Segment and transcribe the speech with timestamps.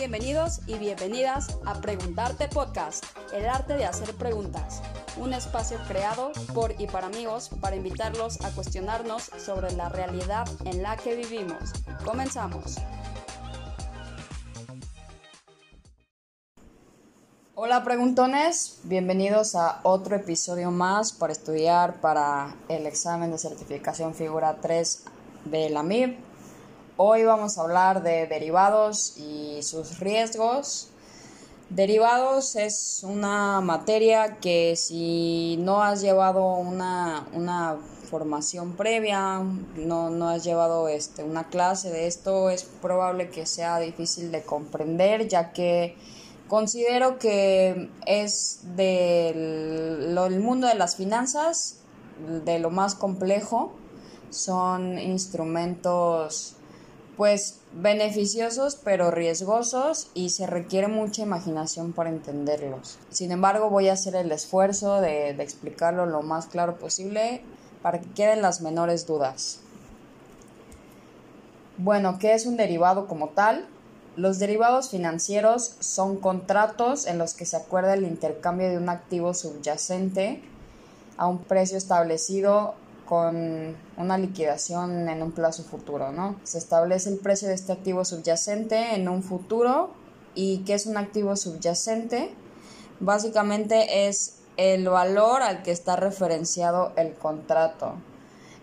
[0.00, 4.80] Bienvenidos y bienvenidas a Preguntarte Podcast, el arte de hacer preguntas,
[5.18, 10.82] un espacio creado por y para amigos para invitarlos a cuestionarnos sobre la realidad en
[10.82, 11.74] la que vivimos.
[12.02, 12.78] Comenzamos.
[17.54, 24.56] Hola preguntones, bienvenidos a otro episodio más para estudiar para el examen de certificación figura
[24.62, 25.04] 3
[25.44, 26.29] de la MIB.
[27.02, 30.90] Hoy vamos a hablar de derivados y sus riesgos.
[31.70, 37.78] Derivados es una materia que si no has llevado una,
[38.10, 39.38] formación previa,
[39.76, 44.42] no, no, has llevado este, una clase de esto, es probable que sea difícil de
[44.42, 45.96] comprender ya que
[46.48, 51.76] Considero que es del mundo de las finanzas,
[52.44, 53.72] de lo más complejo.
[54.28, 56.56] Son instrumentos
[57.20, 62.98] pues beneficiosos pero riesgosos y se requiere mucha imaginación para entenderlos.
[63.10, 67.42] Sin embargo, voy a hacer el esfuerzo de, de explicarlo lo más claro posible
[67.82, 69.60] para que queden las menores dudas.
[71.76, 73.66] Bueno, ¿qué es un derivado como tal?
[74.16, 79.34] Los derivados financieros son contratos en los que se acuerda el intercambio de un activo
[79.34, 80.42] subyacente
[81.18, 82.76] a un precio establecido
[83.10, 86.36] con una liquidación en un plazo futuro, ¿no?
[86.44, 89.90] Se establece el precio de este activo subyacente en un futuro
[90.36, 92.32] y ¿qué es un activo subyacente?
[93.00, 97.94] Básicamente es el valor al que está referenciado el contrato.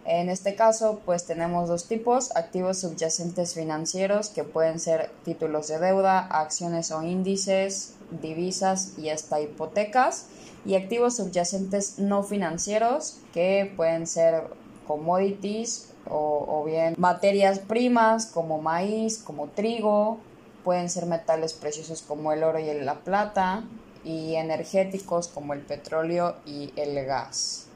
[0.08, 5.80] En este caso, pues tenemos dos tipos, activos subyacentes financieros que pueden ser títulos de
[5.80, 10.28] deuda, acciones o índices, divisas y hasta hipotecas,
[10.66, 14.44] y activos subyacentes no financieros que pueden ser
[14.88, 20.20] commodities o, bien materias primas como maíz, como trigo,
[20.64, 23.66] pueden ser metales preciosos como el oro y la plata,
[24.06, 27.67] y energéticos como el petróleo y el gas.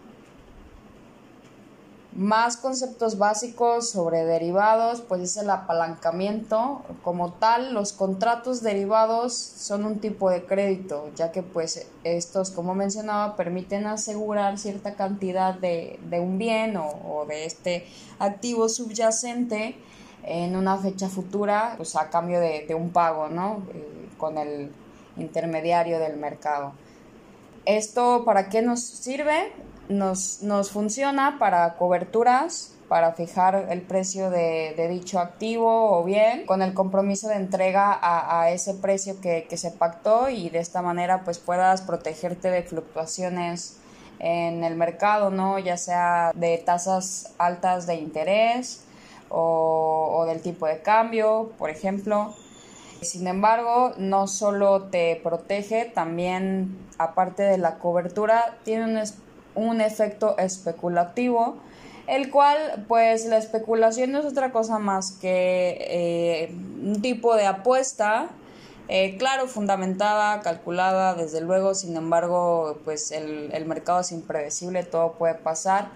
[2.14, 6.82] Más conceptos básicos sobre derivados, pues es el apalancamiento.
[7.04, 12.76] Como tal, los contratos derivados son un tipo de crédito, ya que pues estos, como
[12.76, 17.86] mencionaba, permiten asegurar cierta cantidad de, un bien o, de este
[18.20, 19.78] activo subyacente
[20.24, 23.64] en una fecha futura, pues a cambio de, un pago, ¿no?
[23.74, 24.70] Eh, con el
[25.16, 26.74] intermediario del mercado.
[27.66, 29.54] ¿Esto para qué nos sirve?
[29.92, 36.62] Nos, nos funciona para coberturas, para fijar el precio de, dicho activo o bien con
[36.62, 41.40] el compromiso de entrega a, ese precio que, se pactó y de esta manera pues
[41.40, 43.78] puedas protegerte de fluctuaciones
[44.20, 45.58] en el mercado, ¿no?
[45.58, 48.84] Ya sea de tasas altas de interés
[49.30, 52.36] o del tipo de cambio, por ejemplo.
[53.02, 58.98] Sin embargo, no solo te protege, también aparte de la cobertura, tiene un
[59.56, 61.58] un efecto especulativo,
[62.08, 67.46] el cual pues la especulación no es otra cosa más que eh, un tipo de
[67.46, 68.30] apuesta,
[68.88, 75.14] eh, claro, fundamentada, calculada, desde luego, sin embargo, pues el, el mercado es impredecible, todo
[75.14, 75.90] puede pasar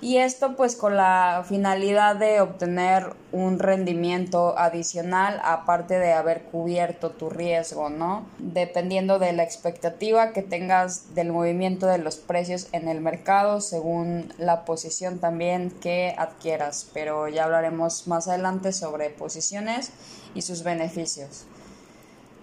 [0.00, 7.10] y esto pues con la finalidad de obtener un rendimiento adicional aparte de haber cubierto
[7.10, 8.26] tu riesgo, ¿no?
[8.38, 14.32] Dependiendo de la expectativa que tengas del movimiento de los precios en el mercado según
[14.38, 19.90] la posición también que adquieras, pero ya hablaremos más adelante sobre posiciones
[20.34, 21.46] y sus beneficios.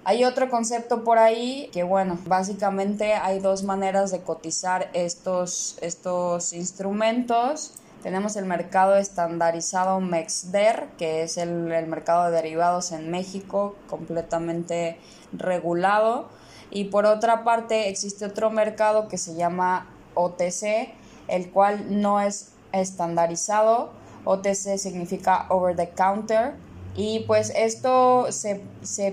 [0.06, 6.52] Hay otro concepto por ahí que, bueno, básicamente hay dos maneras de cotizar estos, estos
[6.52, 7.72] instrumentos.
[8.02, 14.98] Tenemos el mercado estandarizado MEXDER, que es el, el mercado de derivados en México, completamente
[15.32, 16.28] regulado.
[16.70, 20.92] Y por otra parte existe otro mercado que se llama OTC,
[21.30, 23.92] el cual no es estandarizado.
[24.26, 26.56] OTC significa over the counter
[26.96, 28.62] y pues esto se,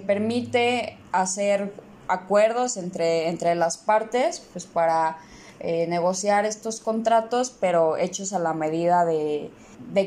[0.07, 1.73] permite hacer
[2.09, 5.19] acuerdos entre, entre las partes pues para
[5.61, 9.51] eh, negociar estos contratos, pero hechos a la medida de,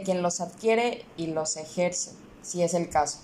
[0.03, 2.11] quien los adquiere y los ejerce,
[2.41, 3.19] si es el caso.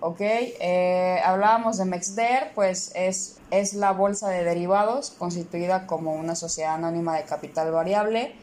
[0.00, 6.34] Ok, eh, hablábamos de Mexder, pues es, es la bolsa de derivados constituida como una
[6.34, 8.34] sociedad anónima de capital variable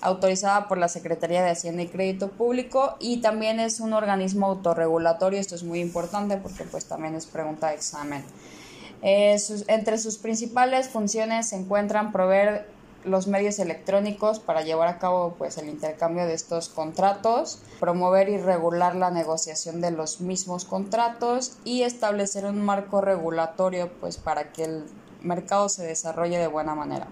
[0.00, 5.40] autorizada por la Secretaría de Hacienda y Crédito Público y también es un organismo autorregulatorio,
[5.40, 8.24] esto es muy importante porque pues también es pregunta de examen.
[9.02, 9.36] Eh,
[9.68, 12.66] entre sus principales funciones se encuentran proveer
[13.04, 18.38] los medios electrónicos para llevar a cabo pues el intercambio de estos contratos, promover y
[18.38, 24.64] regular la negociación de los mismos contratos y establecer un marco regulatorio pues para que
[24.64, 24.84] el
[25.22, 27.08] mercado se desarrolle de buena manera.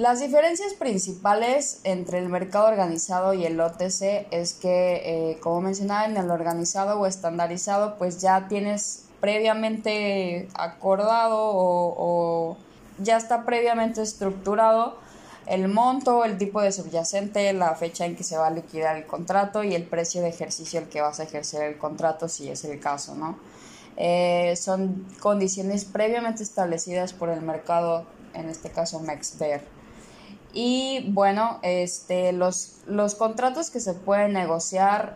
[0.00, 6.06] Las diferencias principales entre el mercado organizado y el OTC es que, eh, como mencionaba,
[6.06, 12.56] en el organizado o estandarizado, pues ya tienes previamente acordado o,
[12.96, 14.96] ya está previamente estructurado
[15.44, 19.04] el monto, el tipo de subyacente, la fecha en que se va a liquidar el
[19.04, 22.64] contrato y el precio de ejercicio al que vas a ejercer el contrato si es
[22.64, 23.38] el caso, ¿no?
[23.98, 29.79] Eh, son condiciones previamente establecidas por el mercado, en este caso MexDer.
[30.52, 35.14] Y bueno, este, los, los contratos que se pueden negociar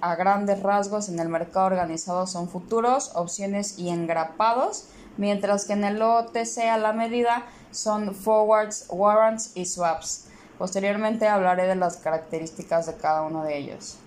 [0.00, 4.86] a grandes rasgos en el mercado organizado son futuros, opciones y engrapados,
[5.16, 10.26] mientras que en el OTC a la medida son forwards, warrants y swaps.
[10.58, 13.98] Posteriormente hablaré de las características de cada uno de ellos.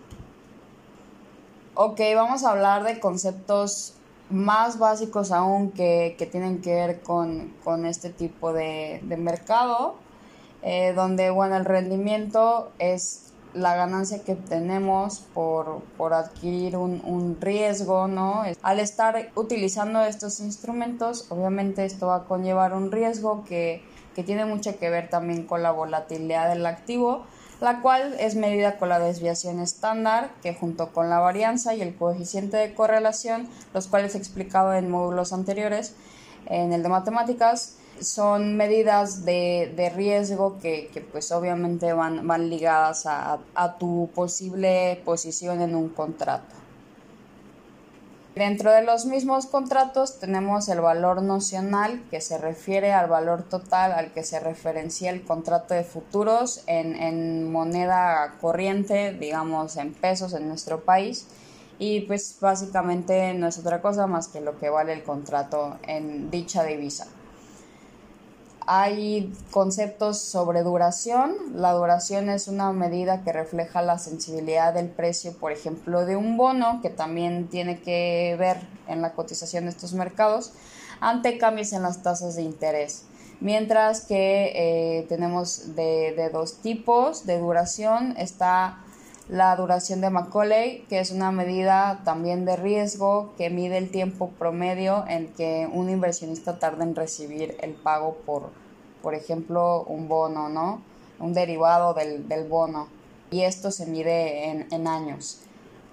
[1.73, 3.95] Ok, vamos a hablar de conceptos
[4.29, 7.53] más básicos aún que, tienen que ver con,
[7.85, 9.95] este tipo de, de mercado.
[10.67, 18.43] Eh, donde bueno, el rendimiento es la ganancia que obtenemos por, adquirir un, riesgo, ¿no?
[18.63, 23.83] Al estar utilizando estos instrumentos, obviamente esto va a conllevar un riesgo que,
[24.15, 27.25] que tiene mucho que ver también con la volatilidad del activo,
[27.61, 31.95] la cual es medida con la desviación estándar, que junto con la varianza y el
[31.95, 35.95] coeficiente de correlación, los cuales he explicado en módulos anteriores,
[36.47, 42.49] en el de matemáticas, son medidas de, de riesgo que, que, pues obviamente van, van
[42.49, 46.55] ligadas a, a tu posible posición en un contrato.
[48.35, 53.93] Dentro de los mismos contratos tenemos el valor nocional que se refiere al valor total
[53.93, 60.33] al que se referencia el contrato de futuros en, en, moneda corriente, digamos en pesos
[60.33, 61.27] en nuestro país.
[61.79, 66.29] Y pues básicamente no es otra cosa más que lo que vale el contrato en
[66.29, 67.07] dicha divisa.
[68.67, 71.35] Hay conceptos sobre duración.
[71.53, 76.35] La duración es una medida que refleja la sensibilidad del precio, por ejemplo, de un
[76.35, 78.57] bono, que también tiene que ver
[78.87, 80.53] en la cotización de estos mercados,
[80.99, 83.03] ante cambios en las tasas de interés.
[83.39, 88.15] Mientras que eh, tenemos de, dos tipos de duración.
[88.17, 88.79] Está
[89.27, 94.29] la duración de Macaulay, que es una medida también de riesgo que mide el tiempo
[94.37, 98.51] promedio en que un inversionista tarda en recibir el pago por,
[99.01, 100.81] por ejemplo, un bono, ¿no?
[101.19, 102.87] Un derivado del, bono.
[103.31, 105.39] Y esto se mide en, años.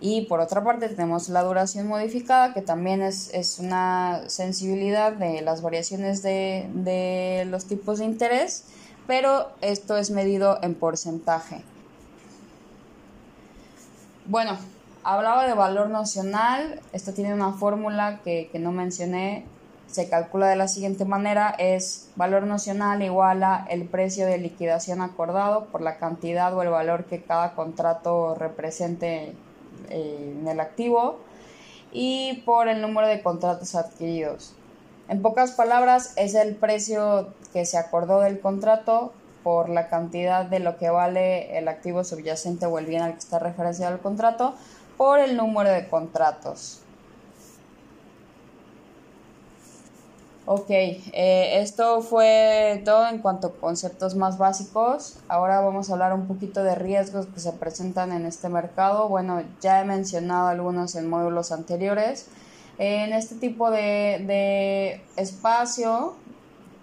[0.01, 5.41] Y por otra parte tenemos la duración modificada, que también es, es una sensibilidad de
[5.41, 8.65] las variaciones de, de los tipos de interés,
[9.07, 11.65] pero esto es medido en porcentaje.
[14.27, 14.57] Bueno,
[15.03, 19.45] hablaba de valor nocional, esto tiene una fórmula que, no mencioné,
[19.89, 25.01] se calcula de la siguiente manera, es valor nocional igual a el precio de liquidación
[25.01, 29.35] acordado por la cantidad o el valor que cada contrato represente
[29.91, 31.19] eh, en el activo
[31.91, 34.55] y por el número de contratos adquiridos.
[35.09, 40.59] En pocas palabras, es el precio que se acordó del contrato por la cantidad de
[40.59, 44.55] lo que vale el activo subyacente o el bien al que está referenciado el contrato
[44.97, 46.83] por el número de contratos.
[50.45, 55.19] Ok, eh, esto fue todo en cuanto a conceptos más básicos.
[55.29, 59.09] Ahora vamos a hablar un poquito de riesgos que se presentan en este mercado.
[59.09, 62.27] Bueno, ya he mencionado algunos en módulos anteriores.
[62.79, 66.17] En este tipo de, de espacio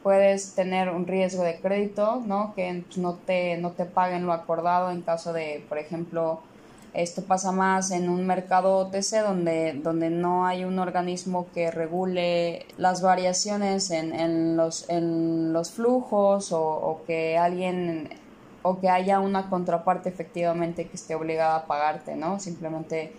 [0.09, 2.55] puedes tener un riesgo de crédito, ¿no?
[2.55, 6.39] Que no te, no te paguen lo acordado en caso de, por ejemplo,
[6.95, 12.65] esto pasa más en un mercado OTC donde, donde no hay un organismo que regule
[12.79, 18.09] las variaciones en, en, los, en los flujos o, o, que alguien
[18.63, 22.39] o que haya una contraparte efectivamente que esté obligada a pagarte, ¿no?
[22.39, 23.13] Simplemente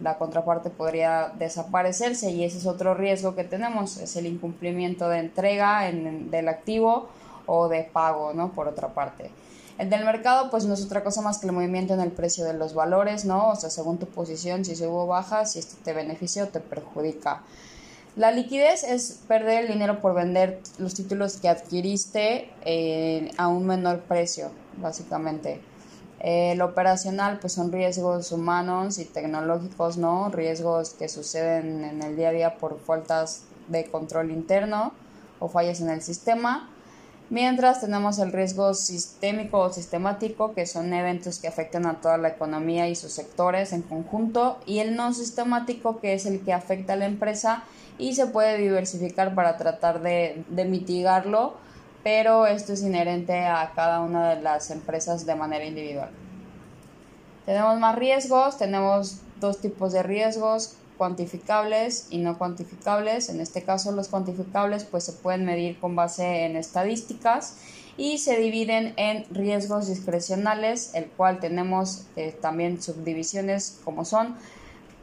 [0.00, 5.18] la contraparte podría desaparecerse y ese es otro riesgo que tenemos, es el incumplimiento de
[5.18, 7.08] entrega en, del activo
[7.46, 8.52] o de pago, ¿no?
[8.52, 9.30] Por otra parte.
[9.78, 12.44] El del mercado, pues no es otra cosa más que el movimiento en el precio
[12.44, 13.48] de los valores, ¿no?
[13.48, 16.60] O sea, según tu posición, si se hubo baja, si esto te beneficia o te
[16.60, 17.42] perjudica.
[18.14, 23.66] La liquidez es perder el dinero por vender los títulos que adquiriste eh, a un
[23.66, 25.60] menor precio, básicamente.
[26.22, 30.30] El lo operacional pues son riesgos humanos y tecnológicos, ¿no?
[30.30, 34.92] Riesgos que suceden en el día a día por faltas de control interno
[35.40, 36.70] o fallas en el sistema.
[37.28, 42.28] Mientras tenemos el riesgo sistémico o sistemático, que son eventos que afectan a toda la
[42.28, 46.92] economía y sus sectores en conjunto, y el no sistemático, que es el que afecta
[46.92, 47.64] a la empresa
[47.98, 51.54] y se puede diversificar para tratar de, de mitigarlo,
[52.02, 56.10] pero esto es inherente a cada una de las empresas de manera individual.
[57.46, 63.28] Tenemos más riesgos, tenemos dos tipos de riesgos, cuantificables y no cuantificables.
[63.28, 67.56] En este caso los cuantificables pues se pueden medir con base en estadísticas
[67.96, 74.36] y se dividen en riesgos discrecionales, el cual tenemos eh, también subdivisiones como son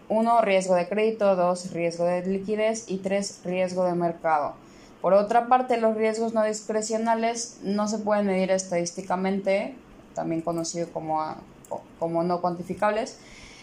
[0.08, 4.56] 1 riesgo de crédito, 2 riesgo de liquidez y 3 riesgo de mercado.
[5.01, 9.75] Por otra parte, los riesgos no discrecionales no se pueden medir estadísticamente,
[10.13, 11.36] también conocido como,
[12.00, 13.18] como no cuantificables,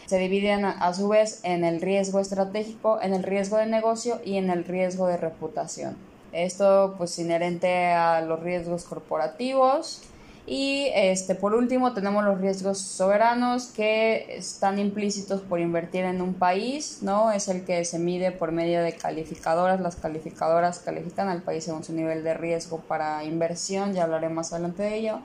[0.07, 4.37] se dividen a su vez en el riesgo estratégico, en el riesgo de negocio y
[4.37, 5.97] en el riesgo de reputación.
[6.33, 10.03] Esto pues inherente a los riesgos corporativos
[10.47, 16.35] y este por último tenemos los riesgos soberanos que están implícitos por invertir en un
[16.35, 17.33] país, ¿no?
[17.33, 19.81] Es el que se mide por medio de calificadoras.
[19.81, 24.53] Las calificadoras califican al país según su nivel de riesgo para inversión, ya hablaré más
[24.53, 25.19] adelante de ello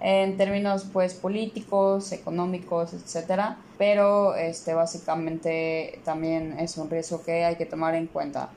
[0.00, 7.56] en términos pues políticos, económicos, etcétera, pero este básicamente también es un riesgo que hay
[7.56, 8.48] que tomar en cuenta.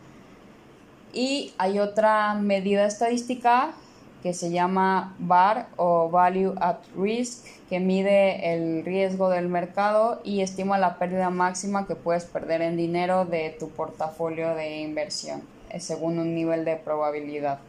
[1.11, 3.73] Y hay otra medida estadística
[4.23, 10.39] que se llama VAR o Value at Risk, que mide el riesgo del mercado y
[10.39, 15.81] estima la pérdida máxima que puedes perder en dinero de tu portafolio de inversión, eh,
[15.81, 17.59] según un nivel de probabilidad.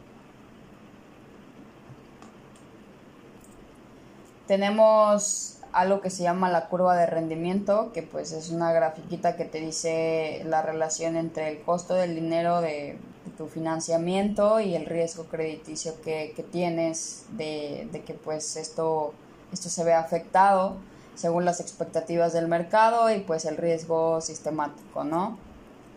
[4.47, 9.45] Tenemos algo que se llama la curva de rendimiento, que pues es una grafiquita que
[9.45, 12.97] te dice la relación entre el costo del dinero de,
[13.37, 19.13] tu financiamiento y el riesgo crediticio que, tienes de, de, que pues esto,
[19.53, 20.77] esto se ve afectado
[21.15, 25.39] según las expectativas del mercado y pues el riesgo sistemático, ¿no?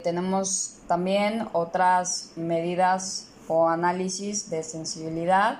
[0.03, 5.59] Tenemos también otras medidas o análisis de sensibilidad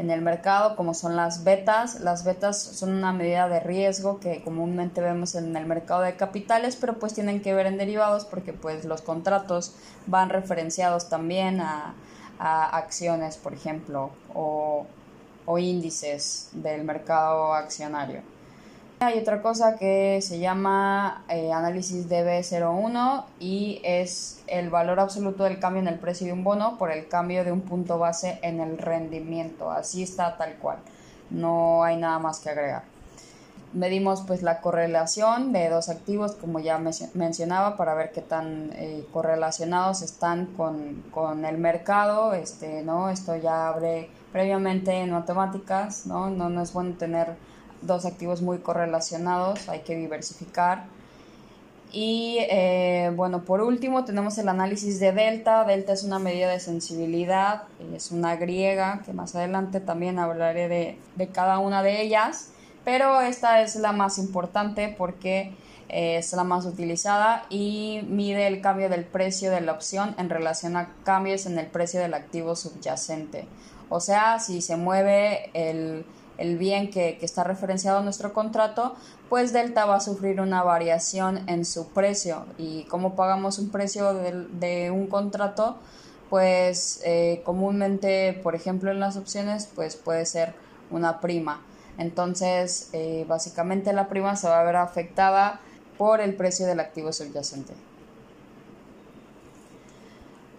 [0.00, 2.00] en el mercado, como son las betas.
[2.00, 6.76] Las betas son una medida de riesgo que comúnmente vemos en el mercado de capitales,
[6.76, 9.74] pero pues tienen que ver en derivados porque pues los contratos
[10.06, 11.94] van referenciados también a,
[12.38, 14.86] acciones, por ejemplo, o
[15.58, 18.22] índices del mercado accionario.
[19.02, 25.58] Hay otra cosa que se llama eh, análisis DB01 y es el valor absoluto del
[25.58, 28.60] cambio en el precio de un bono por el cambio de un punto base en
[28.60, 29.70] el rendimiento.
[29.70, 30.80] Así está tal cual.
[31.30, 32.82] No hay nada más que agregar.
[33.72, 36.78] Medimos pues la correlación de dos activos, como ya
[37.14, 42.34] mencionaba, para ver qué tan eh, correlacionados están con, con, el mercado.
[42.34, 43.08] Este, ¿no?
[43.08, 46.28] Esto ya hablé previamente en matemáticas, ¿no?
[46.28, 47.48] No, no es bueno tener
[47.82, 50.84] dos activos muy correlacionados, hay que diversificar.
[51.92, 55.64] Y eh, bueno, por último tenemos el análisis de delta.
[55.64, 60.98] Delta es una medida de sensibilidad, es una griega, que más adelante también hablaré de,
[61.16, 62.50] de cada una de ellas,
[62.84, 65.52] pero esta es la más importante porque
[65.92, 70.30] eh, es la más utilizada y mide el cambio del precio de la opción en
[70.30, 73.46] relación a cambios en el precio del activo subyacente.
[73.88, 76.06] O sea, si se mueve el
[76.40, 78.96] el bien que, está referenciado a nuestro contrato,
[79.28, 82.46] pues Delta va a sufrir una variación en su precio.
[82.58, 85.76] ¿Y cómo pagamos un precio de, un contrato?
[86.30, 90.54] Pues eh, comúnmente, por ejemplo, en las opciones, pues puede ser
[90.90, 91.60] una prima.
[91.98, 95.60] Entonces, eh, básicamente la prima se va a ver afectada
[95.98, 97.74] por el precio del activo subyacente.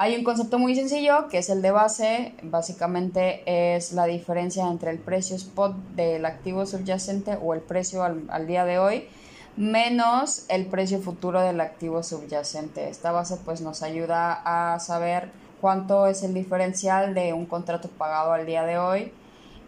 [0.04, 3.44] Hay un concepto muy sencillo que es el de base, básicamente
[3.76, 8.66] es la diferencia entre el precio spot del activo subyacente o el precio al, día
[8.66, 9.08] de hoy
[9.58, 12.90] menos el precio futuro del activo subyacente.
[12.90, 15.30] Esta base pues nos ayuda a saber
[15.62, 19.14] cuánto es el diferencial de un contrato pagado al día de hoy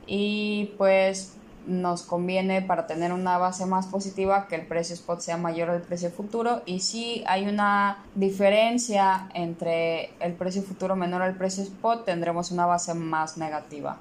[0.07, 5.37] y pues nos conviene para tener una base más positiva que el precio spot sea
[5.37, 11.35] mayor al precio futuro y si hay una diferencia entre el precio futuro menor al
[11.35, 13.97] precio spot tendremos una base más negativa.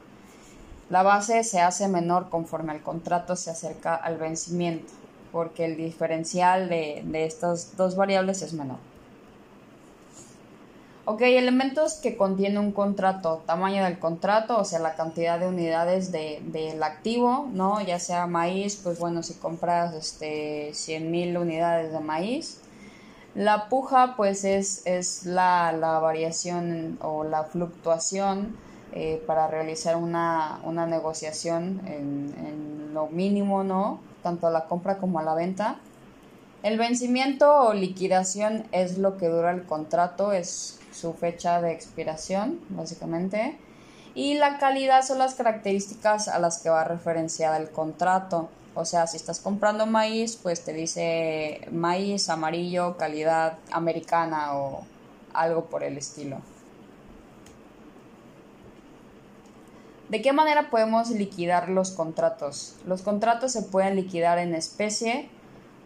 [0.90, 4.92] La base se hace menor conforme el contrato se acerca al vencimiento
[5.30, 8.91] porque el diferencial de, de estas dos variables es menor.
[11.04, 16.12] Ok, elementos que contiene un contrato, tamaño del contrato, o sea, la cantidad de unidades
[16.12, 17.80] del de, activo, ¿no?
[17.80, 22.60] Ya sea maíz, pues bueno, si compras este, 100.000 unidades de maíz.
[23.34, 28.56] La puja, pues es, es la, la, variación o la fluctuación
[28.92, 33.98] eh, para realizar una, negociación en, en, lo mínimo, ¿no?
[34.22, 35.78] Tanto a la compra como a la venta.
[36.62, 42.60] El vencimiento o liquidación es lo que dura el contrato, es su fecha de expiración,
[42.70, 43.58] básicamente.
[44.14, 48.48] Y la calidad son las características a las que va referenciada el contrato.
[48.74, 54.84] O sea, si estás comprando maíz, pues te dice maíz amarillo, calidad americana o
[55.34, 56.38] algo por el estilo.
[60.08, 62.76] ¿De qué manera podemos liquidar los contratos?
[62.86, 65.30] Los contratos se pueden liquidar en especie,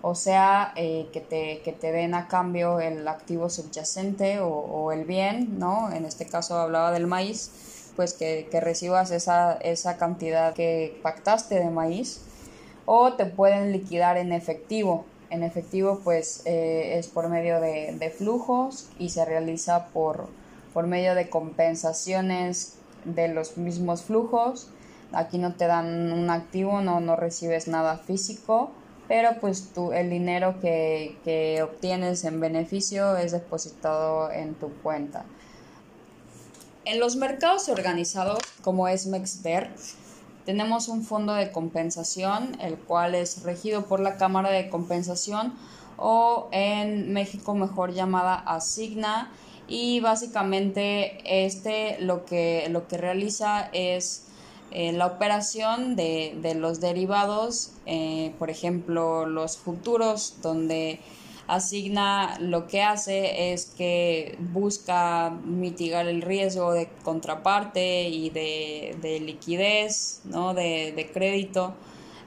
[0.08, 5.04] o sea, eh, que, te, que, te, den a cambio el activo subyacente o, el
[5.04, 5.92] bien, ¿no?
[5.92, 11.70] En este caso hablaba del maíz, pues que, recibas esa, esa, cantidad que pactaste de
[11.70, 12.20] maíz,
[12.84, 15.04] o te pueden liquidar en efectivo.
[15.28, 20.28] En efectivo, pues eh, es por medio de, de, flujos y se realiza por,
[20.72, 24.68] por medio de compensaciones de los mismos flujos.
[25.10, 28.70] Aquí no te dan un activo, no, no recibes nada físico,
[29.08, 35.24] pero pues tú, el dinero que, que obtienes en beneficio es depositado en tu cuenta.
[36.84, 39.70] En los mercados organizados, como es Mexder,
[40.44, 45.52] tenemos un fondo de compensación, el cual es regido por la Cámara de Compensación
[45.96, 49.32] o en México mejor llamada Asigna
[49.66, 54.26] y básicamente este lo que, lo que realiza es
[54.70, 61.00] eh, la operación de, de los derivados, eh, por ejemplo los futuros, donde
[61.46, 69.20] asigna lo que hace es que busca mitigar el riesgo de contraparte y de, de
[69.20, 70.54] liquidez, ¿no?
[70.54, 71.74] de, de crédito,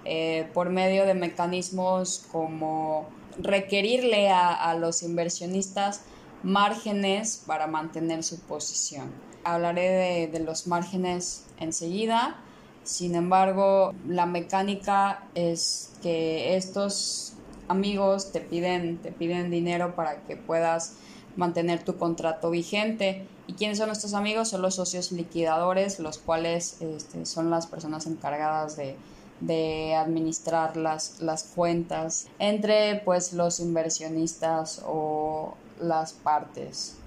[0.06, 6.02] eh, por medio de mecanismos como requerirle a, a los inversionistas
[6.44, 9.12] márgenes para mantener su posición.
[9.44, 12.38] Hablaré de, los márgenes enseguida.
[12.84, 17.34] Sin embargo, la mecánica es que estos
[17.68, 20.96] amigos te piden, te piden dinero para que puedas
[21.36, 23.28] mantener tu contrato vigente.
[23.48, 24.50] ¿Y quiénes son estos amigos?
[24.50, 28.96] Son los socios liquidadores, los cuales este, son las personas encargadas de,
[29.40, 36.99] de administrar las, las cuentas entre pues los inversionistas o las partes.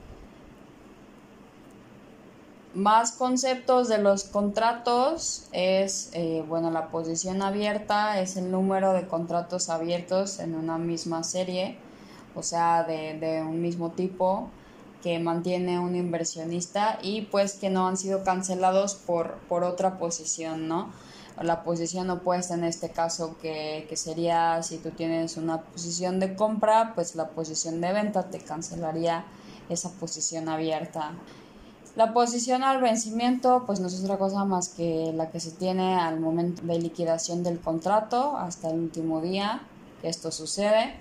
[2.75, 9.07] Más conceptos de los contratos es, eh, bueno, la posición abierta es el número de
[9.07, 11.77] contratos abiertos en una misma serie,
[12.35, 14.49] o sea, de, de un mismo tipo
[15.03, 20.69] que mantiene un inversionista y pues que no han sido cancelados por, por otra posición,
[20.69, 20.91] ¿no?
[21.41, 26.93] la posición opuesta en este caso que, sería si tú tienes una posición de compra,
[26.95, 29.25] pues la posición de venta te cancelaría
[29.69, 31.13] esa posición abierta.
[31.95, 35.95] La posición al vencimiento, pues no es otra cosa más que la que se tiene
[35.95, 39.61] al momento de liquidación del contrato hasta el último día
[40.01, 40.95] que esto sucede.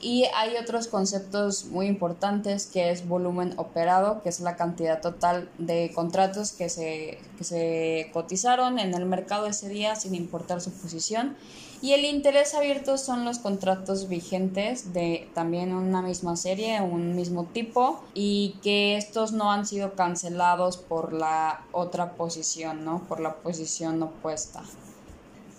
[0.00, 5.50] Y hay otros conceptos muy importantes que es volumen operado, que es la cantidad total
[5.58, 10.70] de contratos que se, que se cotizaron en el mercado ese día sin importar su
[10.70, 11.36] posición.
[11.80, 17.44] Y el interés abierto son los contratos vigentes de también una misma serie, un mismo
[17.44, 23.02] tipo, y que estos no han sido cancelados por la otra posición, ¿no?
[23.04, 24.62] Por la posición opuesta.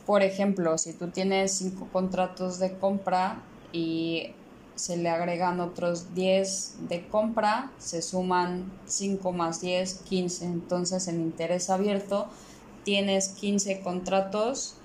[0.06, 4.34] Por ejemplo, si tú tienes cinco contratos de compra y
[4.76, 10.46] se le agregan otros 10 de compra, se suman 5 más 10, 15.
[10.46, 12.28] Entonces en interés abierto
[12.86, 14.76] tienes 15 contratos,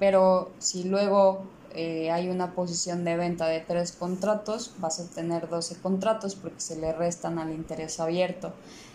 [0.00, 1.44] pero si luego
[1.74, 6.60] eh, hay una posición de venta de 3 contratos, vas a tener 12 contratos porque
[6.60, 8.52] se le restan al interés abierto.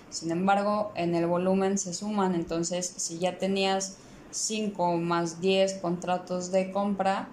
[0.10, 3.96] Sin embargo, en el volumen se suman, entonces si ya tenías
[4.32, 7.30] 5 más 10 contratos de compra,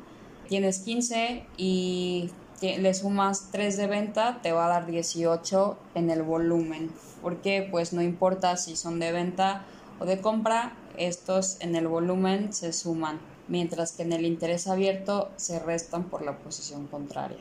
[0.49, 2.31] tienes 15 y
[2.61, 6.91] le sumas 3 de venta, te va a dar 18 en el volumen.
[7.23, 9.65] Porque pues no importa si son de venta
[10.01, 15.31] o de compra, estos en el volumen se suman, mientras que en el interés abierto
[15.37, 17.39] se restan por la posición contraria.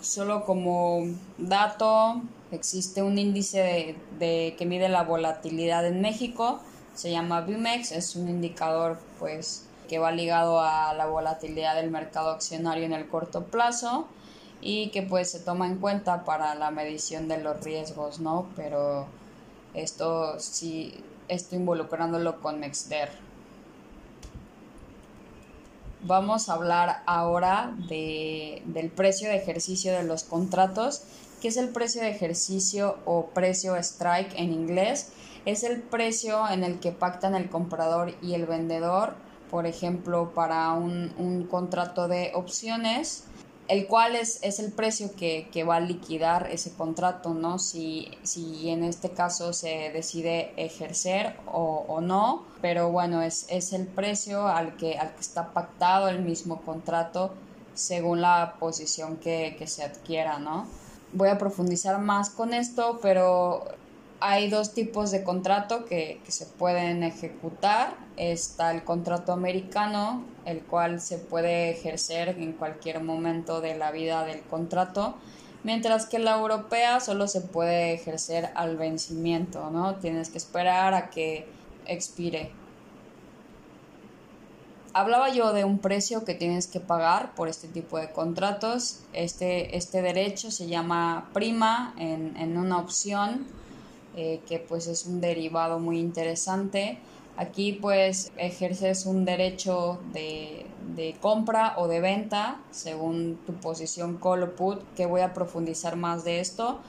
[0.00, 1.04] Solo como
[1.38, 6.60] dato, existe un índice de, que mide la volatilidad en México,
[6.94, 12.30] se llama BIMEX, es un indicador pues que va ligado a la volatilidad del mercado
[12.30, 14.06] accionario en el corto plazo
[14.60, 18.46] y que pues se toma en cuenta para la medición de los riesgos, ¿no?
[18.56, 19.06] Pero
[19.74, 20.94] esto sí,
[21.28, 23.10] estoy involucrándolo con Mexder.
[26.04, 31.02] Vamos a hablar ahora de, del precio de ejercicio de los contratos,
[31.42, 35.08] ¿Qué es el precio de ejercicio o precio strike en inglés?
[35.44, 39.14] Es el precio en el que pactan el comprador y el vendedor,
[39.50, 43.24] por ejemplo, para un, un contrato de opciones
[43.68, 47.58] el cual es, es el precio que, que, va a liquidar ese contrato, ¿no?
[47.58, 53.72] Si, si en este caso se decide ejercer o, o no, pero bueno, es, es,
[53.72, 57.32] el precio al que, al que está pactado el mismo contrato
[57.74, 60.66] según la posición que, que se adquiera, ¿no?
[61.12, 63.64] Voy a profundizar más con esto, pero
[64.22, 67.96] hay dos tipos de contrato que, que, se pueden ejecutar.
[68.16, 74.24] Está el contrato americano, el cual se puede ejercer en cualquier momento de la vida
[74.24, 75.16] del contrato,
[75.64, 79.96] mientras que la europea solo se puede ejercer al vencimiento, ¿no?
[79.96, 81.48] Tienes que esperar a que
[81.86, 82.52] expire.
[84.94, 89.00] Hablaba yo de un precio que tienes que pagar por este tipo de contratos.
[89.14, 93.61] Este, este derecho se llama prima en, en una opción
[94.16, 96.98] eh, que pues es un derivado muy interesante.
[97.36, 104.42] Aquí pues ejerces un derecho de, de, compra o de venta según tu posición call
[104.42, 106.80] o put, que voy a profundizar más de esto.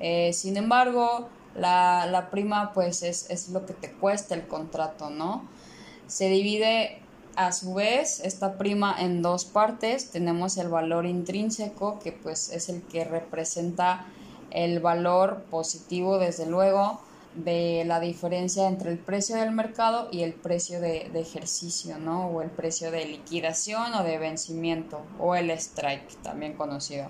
[0.00, 5.08] Eh, sin embargo, la, la, prima pues es, es lo que te cuesta el contrato,
[5.08, 5.44] ¿no?
[6.08, 7.00] Se divide
[7.36, 10.10] a su vez esta prima en dos partes.
[10.10, 14.06] Tenemos el valor intrínseco, que pues es el que representa
[14.50, 17.00] el valor positivo, desde luego,
[17.36, 22.28] de la diferencia entre el precio del mercado y el precio de, ejercicio, ¿no?
[22.28, 27.08] O el precio de liquidación o de vencimiento, o el strike, también conocido.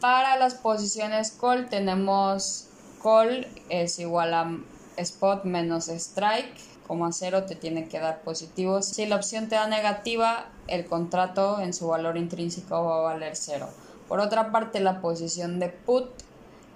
[0.00, 2.68] Para las posiciones call tenemos
[3.02, 4.50] call es igual a
[4.96, 6.56] spot menos strike,
[6.86, 8.82] como a cero te tiene que dar positivo.
[8.82, 13.36] Si la opción te da negativa, el contrato en su valor intrínseco va a valer
[13.36, 13.68] cero.
[14.10, 16.10] Por otra parte, la posición de put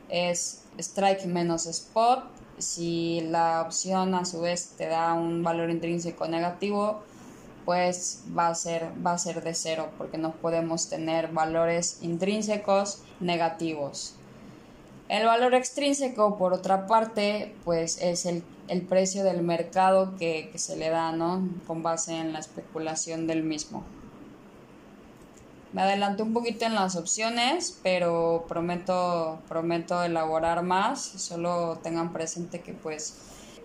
[0.09, 2.27] es strike menos spot.
[2.59, 7.03] Si la opción a su vez te da un valor intrínseco negativo,
[7.65, 13.03] pues va a ser, va a ser de cero porque no podemos tener valores intrínsecos
[13.19, 14.15] negativos.
[15.09, 18.45] El valor extrínseco, por otra parte, pues es el,
[18.89, 21.49] precio del mercado que, que se le da, ¿no?
[21.67, 23.83] Con base en la especulación del mismo.
[25.75, 31.03] Me adelanté un poquito en las opciones, pero prometo, prometo elaborar más.
[31.03, 33.17] Solo tengan presente que pues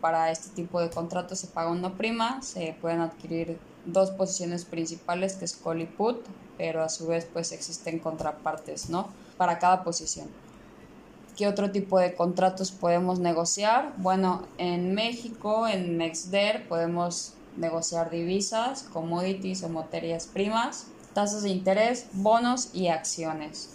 [0.02, 5.36] para este tipo de contratos se paga una prima, se pueden adquirir dos posiciones principales
[5.36, 6.26] que es call y put,
[6.58, 9.10] pero a su vez pues existen contrapartes, ¿no?
[9.38, 10.30] Para cada posición.
[11.38, 13.94] ¿Qué otro tipo de contratos podemos negociar?
[13.98, 20.88] Bueno, en México, en Mexder, podemos negociar divisas, commodities o materias primas
[21.20, 23.72] tasas de interés, bonos y acciones.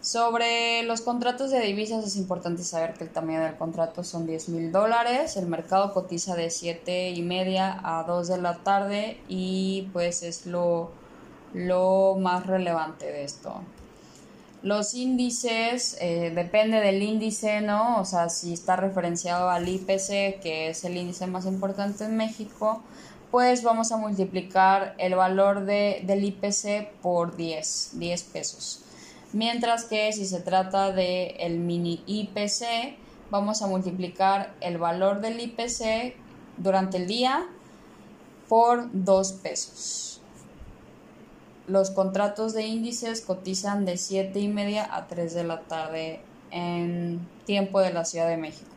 [0.00, 4.48] Sobre los contratos de divisas es importante saber que el tamaño del contrato son 10
[4.48, 9.90] mil dólares, el mercado cotiza de 7 y media a 2 de la tarde y
[9.92, 10.92] pues es lo,
[11.52, 13.60] lo más relevante de esto.
[14.62, 18.00] Los índices, eh, depende del índice, ¿no?
[18.00, 22.82] O sea, si está referenciado al IPC, que es el índice más importante en México,
[23.32, 28.84] pues vamos a multiplicar el valor de, del IPC por 10, 10 pesos.
[29.32, 32.94] Mientras que si se trata de el mini IPC,
[33.30, 36.14] vamos a multiplicar el valor del IPC
[36.58, 37.46] durante el día
[38.50, 40.20] por 2 pesos.
[41.66, 47.26] Los contratos de índices cotizan de 7 y media a 3 de la tarde en
[47.46, 48.71] tiempo de la Ciudad de México.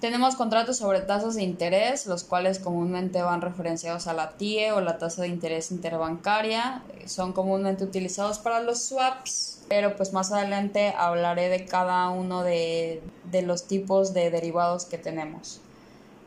[0.00, 4.80] Tenemos contratos sobre tasas de interés, los cuales comúnmente van referenciados a la TIE o
[4.80, 6.82] la tasa de interés interbancaria.
[7.04, 13.02] Son comúnmente utilizados para los swaps, pero pues más adelante hablaré de cada uno de,
[13.44, 15.60] los tipos de derivados que tenemos.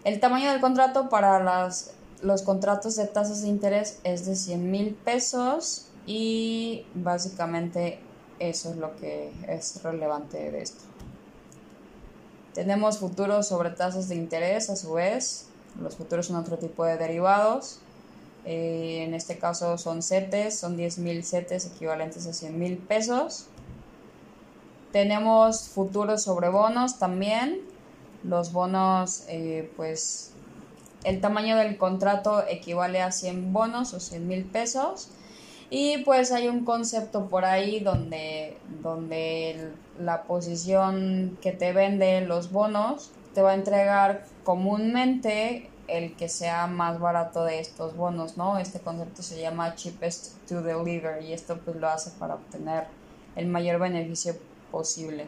[0.03, 4.69] El tamaño del contrato para las, los contratos de tasas de interés es de 100
[4.69, 7.97] mil pesos y básicamente
[8.37, 10.92] eso es lo que es relevante de esto.
[12.53, 15.47] Tenemos futuros sobre tasas de interés a su vez.
[15.81, 17.79] Los futuros son otro tipo de derivados.
[18.45, 23.47] Eh, en este caso son CETES, son 10.000 CETES equivalentes a 100 mil pesos.
[24.91, 27.61] Tenemos futuros sobre bonos también.
[28.23, 30.31] Los bonos, eh, pues
[31.03, 35.09] el tamaño del contrato equivale a 100 bonos o 100 mil pesos.
[35.71, 42.51] Y pues hay un concepto por ahí donde, donde la posición que te vende los
[42.51, 48.57] bonos te va a entregar comúnmente el que sea más barato de estos bonos, ¿no?
[48.57, 52.87] Este concepto se llama cheapest to deliver y esto pues lo hace para obtener
[53.35, 54.35] el mayor beneficio
[54.71, 55.27] posible.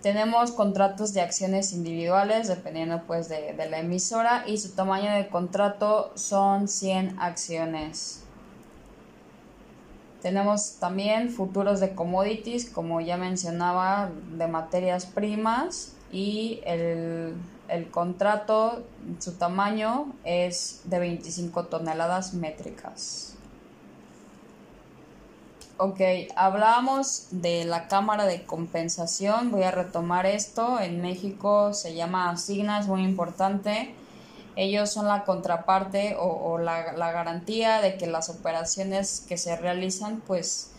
[0.00, 5.28] Tenemos contratos de acciones individuales dependiendo pues de, de, la emisora y su tamaño de
[5.28, 8.21] contrato son 100 acciones.
[10.22, 17.34] Tenemos también futuros de commodities, como ya mencionaba, de materias primas y el,
[17.68, 18.84] el contrato,
[19.18, 23.34] su tamaño es de 25 toneladas métricas.
[25.78, 26.00] Ok,
[26.36, 32.78] hablábamos de la Cámara de Compensación, voy a retomar esto, en México se llama Asigna,
[32.78, 33.92] es muy importante.
[34.54, 40.70] Ellos son la contraparte o, la, garantía de que las operaciones que se realizan pues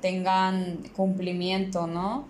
[0.00, 2.28] tengan cumplimiento, ¿no?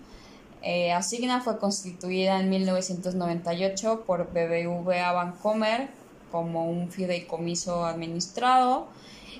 [0.63, 5.89] Eh, Asigna fue constituida en 1998 por BBVA Bancomer
[6.31, 8.87] como un fideicomiso administrado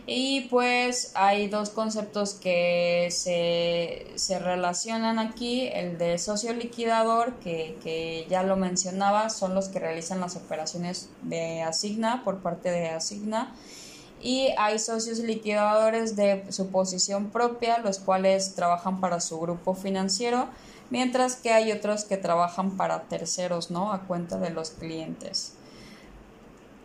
[0.09, 8.25] y pues hay dos conceptos que se, relacionan aquí, el de socio liquidador, que, que,
[8.29, 13.53] ya lo mencionaba, son los que realizan las operaciones de Asigna por parte de Asigna.
[14.21, 20.47] Y hay socios liquidadores de su posición propia, los cuales trabajan para su grupo financiero,
[20.89, 23.91] mientras que hay otros que trabajan para terceros, ¿no?
[23.91, 25.57] A cuenta de los clientes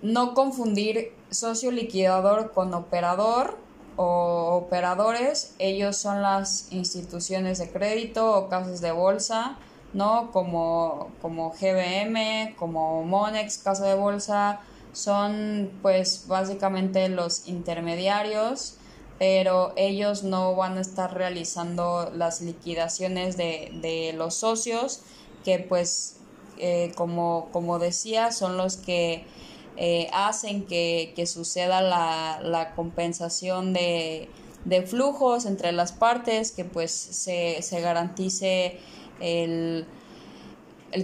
[0.03, 3.59] no confundir socio liquidador con operador
[3.97, 5.55] o operadores.
[5.59, 9.57] Ellos son las instituciones de crédito o casas de bolsa,
[9.93, 10.31] ¿no?
[10.33, 14.61] Como, como GBM, como Monex, casa de bolsa.
[14.93, 18.77] Son pues básicamente los intermediarios,
[19.19, 25.01] pero ellos no van a estar realizando las liquidaciones de, los socios,
[25.45, 26.17] que pues
[26.59, 29.25] eh, como, como decía, son los que
[29.77, 34.29] eh, hacen que, suceda la, compensación de,
[34.87, 38.79] flujos entre las partes, que pues se, garantice
[39.21, 39.87] el,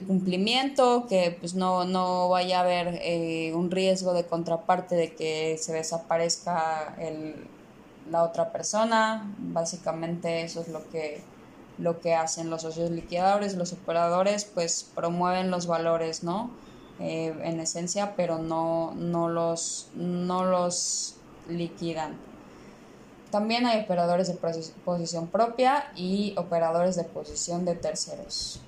[0.07, 5.72] cumplimiento, que pues no, vaya a haber eh, un riesgo de contraparte de que se
[5.72, 6.94] desaparezca
[8.11, 9.35] la otra persona.
[9.38, 11.22] Básicamente eso es lo que,
[11.78, 16.50] lo que hacen los socios liquidadores, los operadores pues promueven los valores, ¿no?
[17.00, 21.14] Eh, en esencia, pero no, no, los, no los
[21.48, 22.16] liquidan.
[23.30, 24.34] También hay operadores de
[24.84, 28.61] posición propia y operadores de posición de terceros.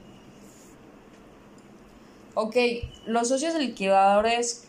[2.35, 2.57] Ok,
[3.07, 4.65] los socios liquidadores,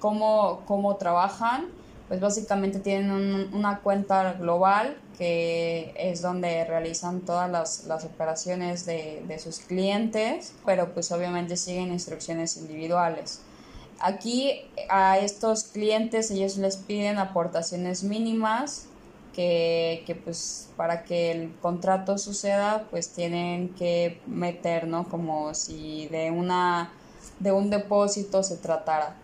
[0.00, 1.77] ¿cómo, cómo trabajan?
[2.08, 3.10] Pues básicamente tienen
[3.52, 7.50] una cuenta global que es donde realizan todas
[7.86, 13.40] las, operaciones de, sus clientes, pero pues obviamente siguen instrucciones individuales.
[14.00, 18.86] Aquí a estos clientes ellos les piden aportaciones mínimas
[19.34, 25.08] que, que, pues para que el contrato suceda pues tienen que meter, ¿no?
[25.08, 26.92] Como si de una
[27.40, 29.14] de un depósito se tratara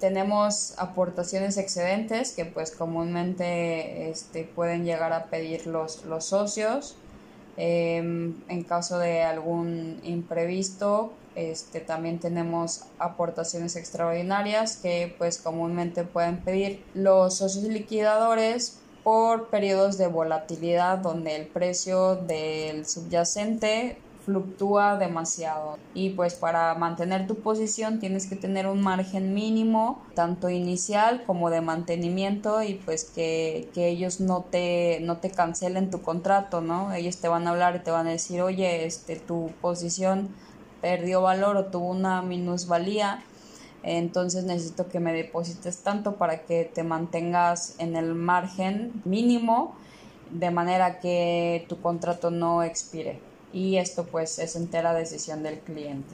[0.00, 6.96] tenemos aportaciones excedentes que pues comúnmente este, pueden llegar a pedir los, los socios.
[7.56, 16.38] Em, en caso de algún imprevisto, este, también tenemos aportaciones extraordinarias que pues comúnmente pueden
[16.38, 25.78] pedir los socios liquidadores por periodos de volatilidad donde el precio del subyacente fluctúa demasiado
[25.94, 31.50] y pues para mantener tu posición tienes que tener un margen mínimo tanto inicial como
[31.50, 36.92] de mantenimiento y pues que, ellos no te, no te cancelen tu contrato, ¿no?
[36.94, 40.28] Ellos te van a hablar y te van a decir, oye, este, tu posición
[40.80, 43.22] perdió valor o tuvo una minusvalía,
[43.82, 49.76] entonces necesito que me deposites tanto para que te mantengas en el margen mínimo
[50.30, 56.12] de manera que tu contrato no expire y esto pues es entera decisión del cliente.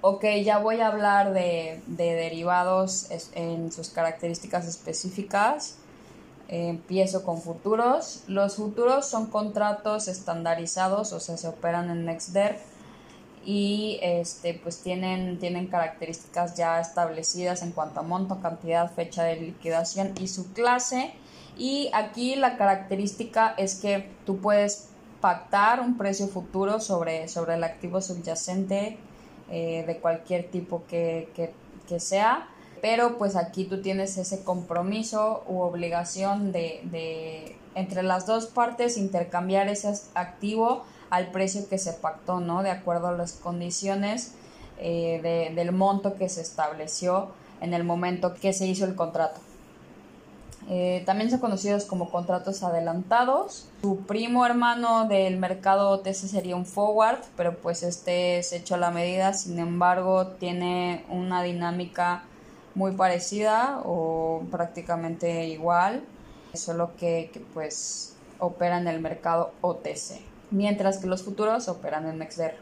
[0.00, 5.76] Ok, ya voy a hablar de, derivados en sus características específicas.
[6.48, 8.22] empiezo con futuros.
[8.28, 12.58] Los futuros son contratos estandarizados, o sea, se operan en NextDer
[13.44, 19.36] y este, pues tienen, tienen características ya establecidas en cuanto a monto, cantidad, fecha de
[19.36, 21.14] liquidación y su clase
[21.56, 24.88] y aquí la característica es que tú puedes
[25.20, 28.98] pactar un precio futuro sobre, sobre el activo subyacente
[29.50, 31.52] eh, de cualquier tipo que,
[31.98, 32.48] sea,
[32.82, 39.68] pero pues aquí tú tienes ese compromiso u obligación de, entre las dos partes intercambiar
[39.68, 42.62] ese activo al precio que se pactó, ¿no?
[42.62, 44.34] De acuerdo a las condiciones
[44.78, 47.28] eh, del monto que se estableció
[47.60, 49.40] en el momento que se hizo el contrato.
[50.68, 53.68] Eh, también son conocidos como contratos adelantados.
[53.82, 58.78] Su primo hermano del mercado OTC sería un forward, pero pues este es hecho a
[58.78, 62.24] la medida, sin embargo tiene una dinámica
[62.74, 66.02] muy parecida o prácticamente igual,
[66.52, 72.56] solo que, pues opera en el mercado OTC, mientras que los futuros operan en MexDer.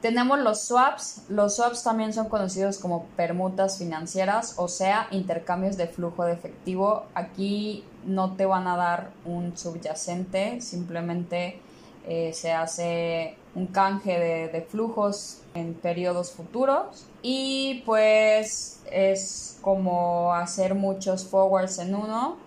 [0.00, 1.22] Tenemos los swaps.
[1.28, 7.04] Los swaps también son conocidos como permutas financieras, o sea, intercambios de flujo de efectivo.
[7.14, 11.60] Aquí no te van a dar un subyacente, simplemente
[12.08, 20.32] eh, se hace un canje de, de, flujos en periodos futuros y pues es como
[20.32, 22.38] hacer muchos forwards en uno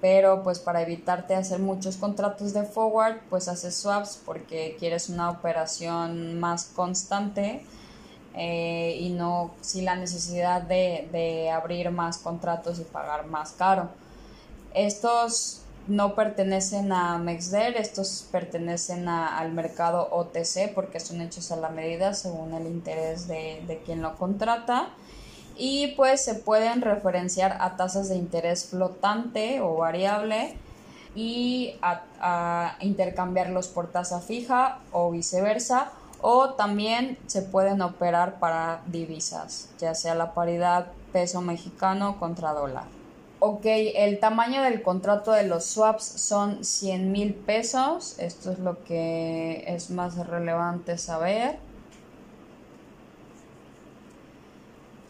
[0.00, 5.30] pero pues para evitarte hacer muchos contratos de forward, pues haces swaps porque quieres una
[5.30, 7.64] operación más constante
[8.34, 13.88] eh, y no sin la necesidad de, abrir más contratos y pagar más caro.
[14.74, 21.70] Estos no pertenecen a Mexder, estos pertenecen al mercado OTC porque son hechos a la
[21.70, 24.90] medida según el interés de, de quien lo contrata
[25.58, 30.56] y pues se pueden referenciar a tasas de interés flotante o variable
[31.14, 35.90] y a, intercambiarlos por tasa fija o viceversa
[36.20, 42.84] o también se pueden operar para divisas, ya sea la paridad peso mexicano contra dólar.
[43.40, 48.82] Ok, el tamaño del contrato de los swaps son 100 mil pesos, esto es lo
[48.82, 51.67] que es más relevante saber.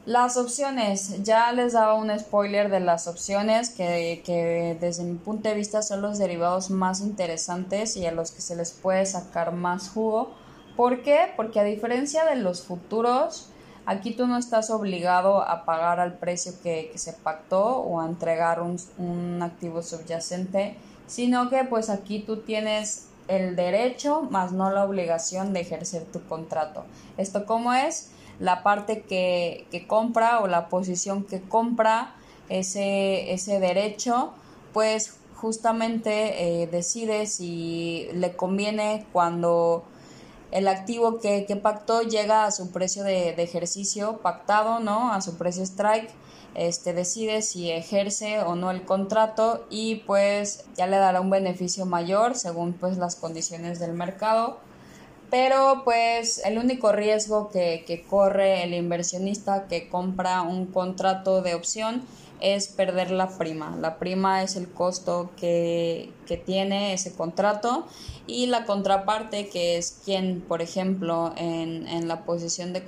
[0.09, 5.55] Las opciones, ya les daba un spoiler de las opciones que, desde mi punto de
[5.55, 9.91] vista son los derivados más interesantes y a los que se les puede sacar más
[9.91, 10.33] jugo.
[10.79, 11.31] ¿Por qué?
[11.37, 13.51] Porque a diferencia de los futuros,
[13.85, 18.63] aquí tú no estás obligado a pagar al precio que, se pactó o a entregar
[18.63, 24.87] un, un activo subyacente, sino que pues aquí tú tienes el derecho más no la
[24.87, 26.87] obligación de ejercer tu contrato.
[27.19, 28.13] ¿Esto cómo es?
[28.41, 32.15] La parte que, compra o la posición que compra
[32.49, 34.33] ese, ese derecho,
[34.73, 39.85] pues justamente eh, decide si le conviene cuando
[40.51, 45.13] el activo que, pactó llega a su precio de, ejercicio pactado, ¿no?
[45.13, 46.11] A su precio strike,
[46.55, 51.87] este decide si ejerce o no el contrato y pues ya le dará un beneficio
[51.87, 54.59] mayor según pues las condiciones del mercado
[55.31, 62.03] pero pues el único riesgo que, corre el inversionista que compra un contrato de opción
[62.41, 63.77] es perder la prima.
[63.81, 66.13] La prima es el costo que,
[66.47, 67.87] tiene ese contrato
[68.27, 72.83] y la contraparte que es quien, por ejemplo, en, la posición de,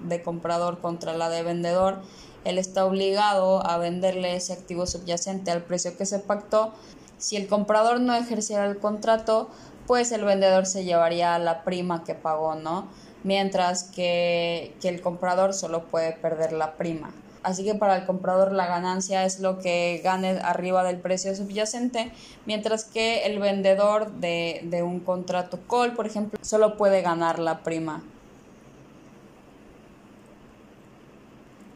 [0.00, 2.00] de comprador contra la de vendedor,
[2.44, 6.72] él está obligado a venderle ese activo subyacente al precio que se pactó.
[7.18, 9.48] Si el comprador no ejerciera el contrato,
[9.86, 12.88] pues el vendedor se llevaría la prima que pagó, ¿no?
[13.22, 17.12] Mientras que, el comprador solo puede perder la prima.
[17.42, 22.10] Así que para el comprador la ganancia es lo que gane arriba del precio subyacente,
[22.46, 27.62] mientras que el vendedor de, de un contrato call, por ejemplo, solo puede ganar la
[27.62, 28.02] prima.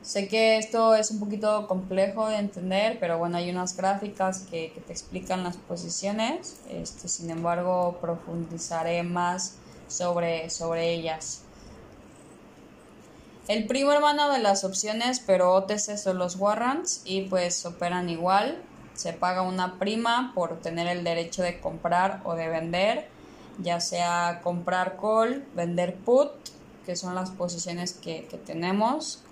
[0.08, 4.72] Sé que esto es un poquito complejo de entender, pero bueno, hay unas gráficas que,
[4.86, 6.56] te explican las posiciones.
[6.70, 11.42] Este, sin embargo, profundizaré más sobre, sobre ellas.
[13.48, 18.62] El primo hermano de las opciones, pero OTC son los warrants y pues operan igual.
[18.94, 23.08] Se paga una prima por tener el derecho de comprar o de vender,
[23.58, 26.30] ya sea comprar call, vender put,
[26.86, 29.22] que son las posiciones que, que tenemos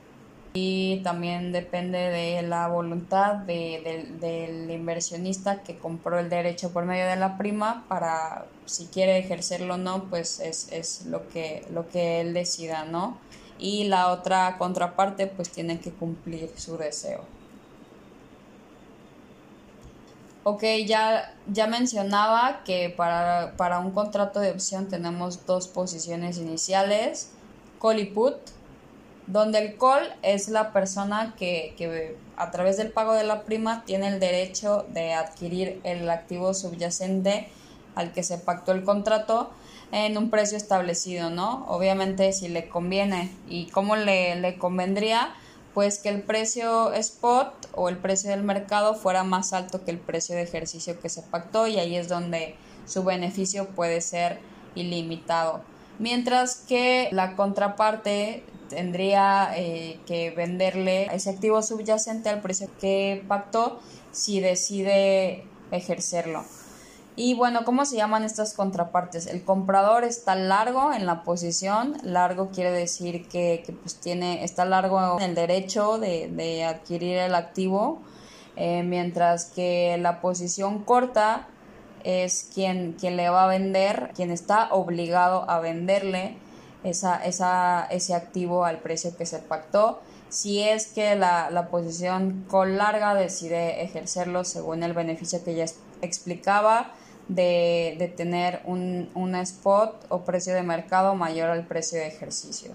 [0.59, 7.17] y también depende de la voluntad del inversionista que compró el derecho por medio de
[7.17, 12.23] la prima para si quiere ejercerlo o no, pues es, es lo, que, lo que
[12.23, 13.19] él decida, ¿no?
[13.59, 17.21] Y la otra contraparte pues tiene que cumplir su deseo.
[20.43, 27.33] Ok, ya, ya mencionaba que para, para un contrato de opción tenemos dos posiciones iniciales,
[27.79, 28.56] call y put
[29.27, 34.09] donde el call es la persona que, a través del pago de la prima tiene
[34.09, 37.49] el derecho de adquirir el activo subyacente
[37.95, 39.51] al que se pactó el contrato
[39.91, 41.65] en un precio establecido, ¿no?
[41.69, 45.35] Obviamente si le conviene y cómo le, le convendría,
[45.75, 49.99] pues que el precio spot o el precio del mercado fuera más alto que el
[49.99, 52.57] precio de ejercicio que se pactó y ahí es donde
[52.87, 54.39] su beneficio puede ser
[54.75, 55.63] ilimitado.
[55.99, 63.81] Mientras que la contraparte tendría eh, que venderle ese activo subyacente al precio que pactó
[64.13, 66.45] si decide ejercerlo.
[67.19, 69.27] Y bueno, ¿cómo se llaman estas contrapartes?
[69.27, 75.19] El comprador está largo en la posición, largo quiere decir que, pues tiene, está largo
[75.19, 78.03] en el derecho de, adquirir el activo,
[78.57, 81.49] eh, mientras que la posición corta
[82.05, 86.37] es quien, quien le va a vender, quien está obligado a venderle
[86.89, 93.83] ese activo al precio que se pactó si es que la, posición con larga decide
[93.83, 95.65] ejercerlo según el beneficio que ya
[96.03, 96.93] explicaba
[97.29, 102.73] de, tener un, un, spot o precio de mercado mayor al precio de ejercicio.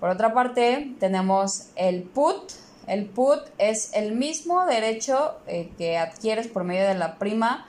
[0.00, 2.52] Por otra parte, tenemos el put.
[2.86, 7.66] El put es el mismo derecho eh, que adquieres por medio de la prima,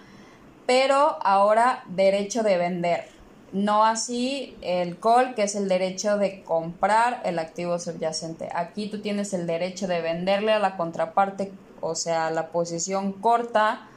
[0.66, 3.13] pero ahora derecho de vender.
[3.54, 8.50] No así el call, que es el derecho de comprar el activo subyacente.
[8.52, 13.88] Aquí tú tienes el derecho de venderle a la contraparte, o sea, la posición corta,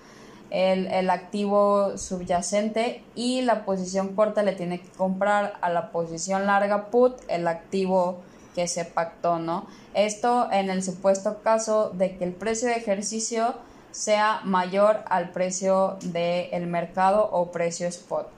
[0.50, 6.90] el, activo subyacente y la posición corta le tiene que comprar a la posición larga
[6.90, 8.18] put el activo
[8.54, 9.66] que se pactó, ¿no?
[9.94, 13.54] Esto en el supuesto caso de que el precio de ejercicio
[13.90, 18.28] sea mayor al precio del mercado o precio spot.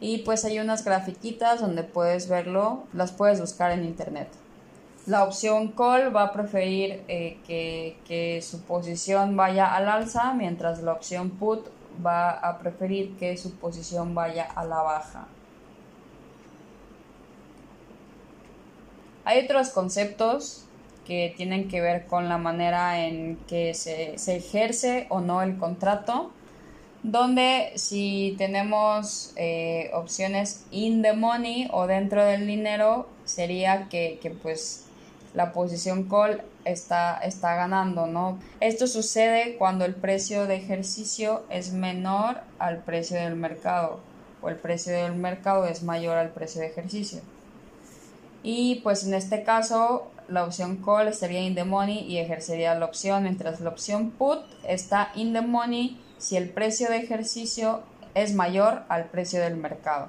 [0.00, 4.28] Y pues hay unas grafiquitas donde puedes verlo, las puedes buscar en internet.
[5.06, 10.92] La opción call va a preferir eh, que, su posición vaya al alza, mientras la
[10.92, 11.66] opción put
[12.04, 15.26] va a preferir que su posición vaya a la baja.
[19.24, 20.64] Hay otros conceptos
[21.06, 26.30] que tienen que ver con la manera en que se, ejerce o no el contrato,
[27.02, 34.30] donde si tenemos eh, opciones in the money o dentro del dinero, sería que, que
[34.30, 34.86] pues
[35.34, 38.38] la posición call está, está ganando, ¿no?
[38.60, 44.00] Esto sucede cuando el precio de ejercicio es menor al precio del mercado
[44.42, 47.20] o el precio del mercado es mayor al precio de ejercicio.
[48.42, 52.86] Y pues en este caso la opción call estaría in the money y ejercería la
[52.86, 57.82] opción, mientras la opción put está in the money si el precio de ejercicio
[58.14, 60.08] es mayor al precio del mercado.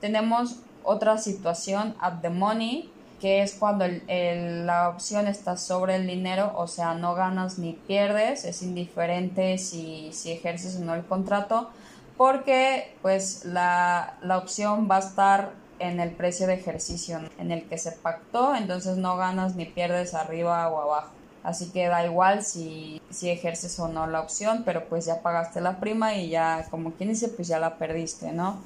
[0.00, 6.52] Tenemos otra situación at the money que es cuando la opción está sobre el dinero,
[6.56, 11.70] o sea, no ganas ni pierdes, es indiferente si, ejerces o no el contrato,
[12.16, 17.78] porque pues la, opción va a estar en el precio de ejercicio en el que
[17.78, 21.17] se pactó, entonces no ganas ni pierdes arriba o abajo.
[21.48, 25.62] Así que da igual si, si ejerces o no la opción, pero pues ya pagaste
[25.62, 28.58] la prima y ya, como quien dice, pues ya la perdiste, ¿no?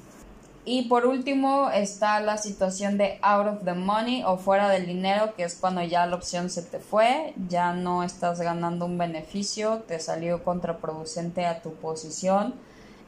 [0.65, 5.33] Y por último está la situación de out of the money o fuera del dinero,
[5.37, 9.85] que es cuando ya la opción se te fue, ya no estás ganando un beneficio,
[9.87, 12.57] te salió contraproducente a tu posición.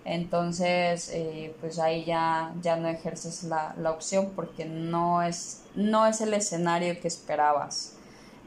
[0.04, 6.06] Entonces, eh, pues ahí ya, ya no ejerces la, la, opción porque no es, no
[6.06, 7.93] es el escenario que esperabas.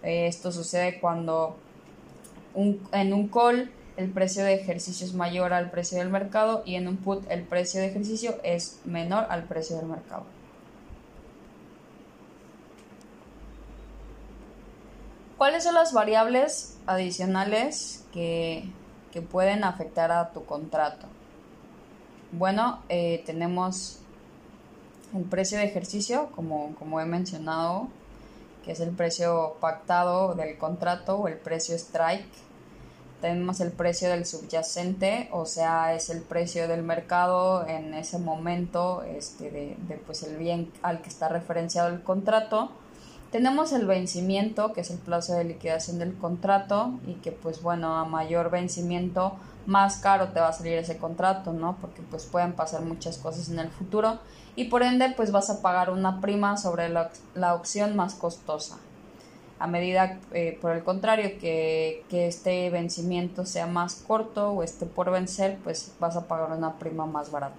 [0.08, 1.58] Esto sucede cuando
[2.55, 6.88] en un call el precio de ejercicio es mayor al precio del mercado y en
[6.88, 10.24] un put el precio de ejercicio es menor al precio del mercado.
[15.38, 18.70] ¿Cuáles son las variables adicionales que,
[19.30, 21.08] pueden afectar a tu contrato?
[22.32, 23.99] Bueno, eh, tenemos
[25.14, 27.89] el precio de ejercicio, como, como he mencionado,
[28.68, 32.28] que es el precio pactado del contrato o el precio strike
[33.22, 39.01] tenemos el precio del subyacente, o sea, es el precio del mercado en ese momento
[39.03, 42.70] este, de, pues el bien al que está referenciado el contrato.
[43.32, 47.97] Tenemos el vencimiento, que es el plazo de liquidación del contrato y que pues bueno,
[47.97, 49.34] a mayor vencimiento
[49.65, 51.78] más caro te va a salir ese contrato, ¿no?
[51.82, 54.20] Porque pues pueden pasar muchas cosas en el futuro
[54.58, 58.78] y por ende pues vas a pagar una prima sobre la opción más costosa
[59.60, 65.10] a medida, eh, por el contrario, que, este vencimiento sea más corto o esté por
[65.10, 67.55] vencer, pues vas a pagar una prima más barata.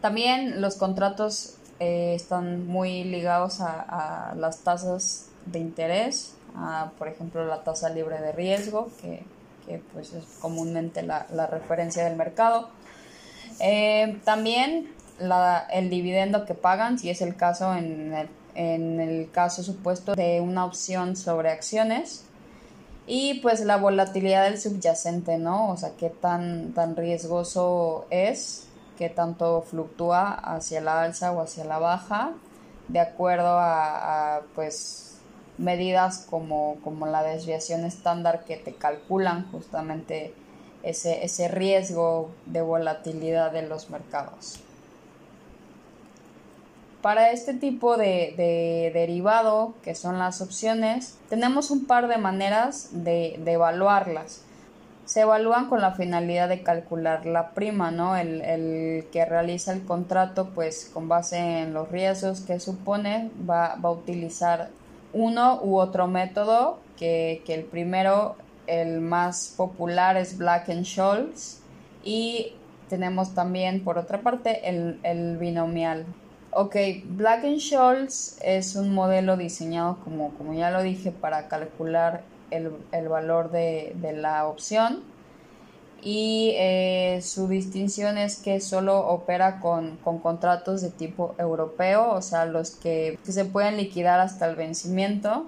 [0.00, 6.34] También los contratos eh, están muy ligados a, las tasas de interés,
[6.98, 9.24] por ejemplo la tasa libre de riesgo, que,
[9.92, 12.70] pues es comúnmente la, referencia del mercado.
[13.60, 19.62] Eh, también el dividendo que pagan, si es el caso en el en el caso
[19.62, 22.24] supuesto de una opción sobre acciones
[23.06, 25.70] y pues la volatilidad del subyacente, ¿no?
[25.70, 31.64] O sea, qué tan, tan riesgoso es, qué tanto fluctúa hacia la alza o hacia
[31.64, 32.32] la baja
[32.88, 35.18] de acuerdo a, pues
[35.58, 40.34] medidas como, como la desviación estándar que te calculan justamente
[40.82, 44.60] ese, ese riesgo de volatilidad de los mercados.
[47.02, 53.34] Para este tipo de, derivado, que son las opciones, tenemos un par de maneras de,
[53.44, 54.42] evaluarlas.
[55.04, 58.16] Se evalúan con la finalidad de calcular la prima, ¿no?
[58.16, 63.90] El, que realiza el contrato, pues con base en los riesgos que supone, va, a
[63.90, 64.70] utilizar
[65.12, 68.36] uno u otro método, que, el primero
[68.68, 71.60] el más popular es Black Scholes
[72.04, 72.52] y
[72.88, 76.06] tenemos también por otra parte el, binomial.
[76.54, 76.76] Ok,
[77.06, 83.50] Black Scholes es un modelo diseñado como, como ya lo dije para calcular el, valor
[83.50, 85.02] de, la opción.
[86.02, 92.44] Y eh, su distinción es que solo opera con, contratos de tipo europeo, o sea,
[92.44, 95.46] los que se pueden liquidar hasta el vencimiento.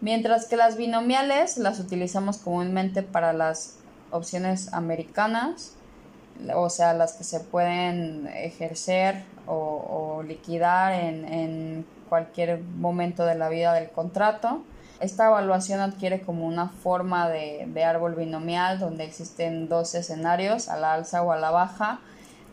[0.00, 3.76] Mientras que las binomiales las utilizamos comúnmente para las
[4.10, 5.74] opciones americanas,
[6.54, 13.74] o sea, las que se pueden ejercer o, liquidar en, cualquier momento de la vida
[13.74, 14.62] del contrato.
[14.98, 20.94] Esta evaluación adquiere como una forma de, árbol binomial donde existen dos escenarios, a la
[20.94, 22.00] alza o a la baja,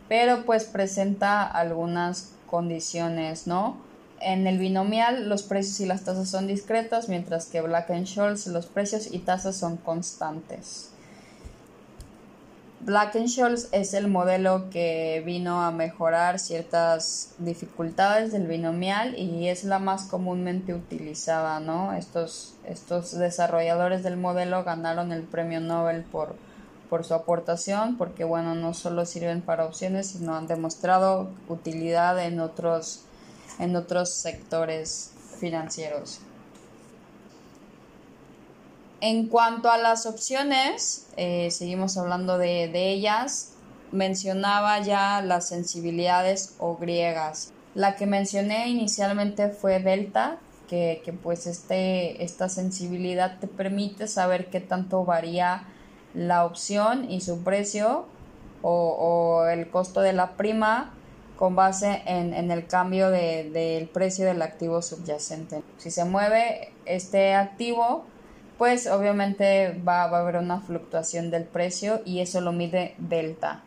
[0.08, 3.78] pero pues presenta algunas condiciones, ¿no?
[4.20, 8.66] En el binomial los precios y las tasas son discretos, mientras que Black Scholes los
[8.66, 10.90] precios y tasas son constantes.
[12.80, 19.64] Black Scholes es el modelo que vino a mejorar ciertas dificultades del binomial y es
[19.64, 21.94] la más comúnmente utilizada, ¿no?
[21.94, 26.36] Estos, estos desarrolladores del modelo ganaron el premio Nobel por,
[26.90, 32.40] por su aportación, porque bueno, no solo sirven para opciones, sino han demostrado utilidad en
[32.40, 33.06] otros
[33.58, 36.20] en otros sectores financieros.
[39.00, 43.52] En cuanto a las opciones, eh, seguimos hablando de, ellas.
[43.92, 47.52] Mencionaba ya las sensibilidades o griegas.
[47.74, 50.38] La que mencioné inicialmente fue delta,
[50.68, 55.64] que, pues este, esta sensibilidad te permite saber qué tanto varía
[56.14, 58.06] la opción y su precio
[58.62, 60.96] o, o el costo de la prima
[61.36, 65.62] con base en, el cambio del precio del activo subyacente.
[65.76, 68.04] Si se mueve este activo,
[68.58, 73.62] pues obviamente va, a haber una fluctuación del precio y eso lo mide delta.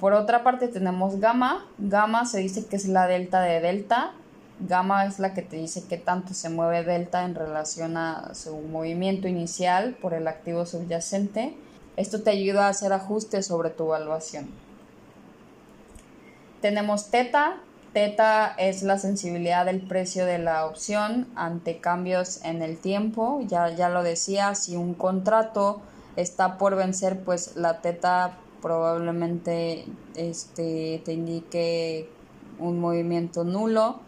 [0.00, 1.64] Por otra parte tenemos gamma.
[1.78, 4.12] Gamma se dice que es la delta de delta.
[4.60, 8.56] Gamma es la que te dice que tanto se mueve delta en relación a su
[8.56, 11.56] movimiento inicial por el activo subyacente.
[11.96, 14.50] Esto te ayuda a hacer ajustes sobre tu evaluación.
[16.60, 17.56] Tenemos teta.
[17.96, 23.40] Teta es la sensibilidad del precio de la opción ante cambios en el tiempo.
[23.46, 25.80] Ya, ya lo decía, si un contrato
[26.14, 32.10] está por vencer, pues la teta probablemente este, te indique
[32.58, 34.00] un movimiento nulo.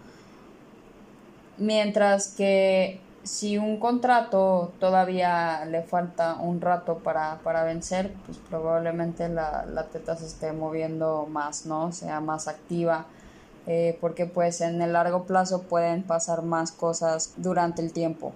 [1.57, 9.87] Mientras que si un contrato todavía le falta un rato para, vencer, pues probablemente la,
[9.91, 11.91] teta se esté moviendo más, ¿no?
[11.93, 13.07] Sea más activa,
[13.71, 18.33] eh, porque pues en el largo plazo pueden pasar más cosas durante el tiempo.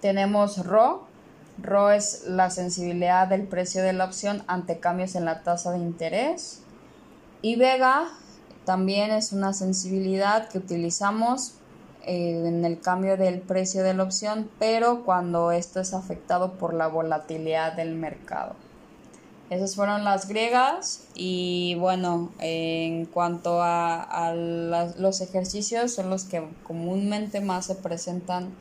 [0.00, 1.02] Tenemos RO.
[1.60, 5.78] RO es la sensibilidad del precio de la opción ante cambios en la tasa de
[5.78, 6.62] interés.
[7.42, 8.06] Y Vega
[8.64, 11.54] también es una sensibilidad que utilizamos
[12.04, 16.72] eh, en el cambio del precio de la opción, pero cuando esto es afectado por
[16.72, 18.54] la volatilidad del mercado.
[19.48, 27.40] Esas fueron las griegas y bueno, en cuanto a, los ejercicios son los que comúnmente
[27.40, 28.52] más se presentan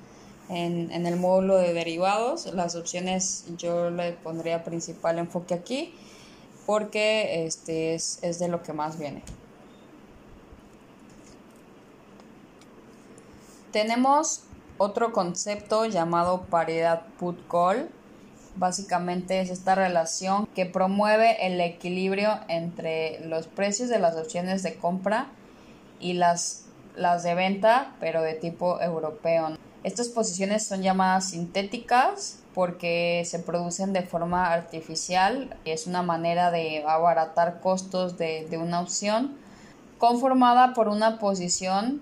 [0.47, 2.53] en, en, el módulo de derivados.
[2.53, 5.93] Las opciones yo le pondría principal enfoque aquí
[6.67, 9.23] porque este es, es de lo que más viene.
[13.71, 14.43] Tenemos
[14.77, 17.89] otro concepto llamado paridad put-call.
[18.55, 24.75] Básicamente es esta relación que promueve el equilibrio entre los precios de las opciones de
[24.75, 25.27] compra
[25.99, 29.57] y las, las de venta, pero de tipo europeo.
[29.83, 36.83] Estas posiciones son llamadas sintéticas porque se producen de forma artificial es una manera de
[36.87, 39.37] abaratar costos de, de una opción
[39.97, 42.01] conformada por una posición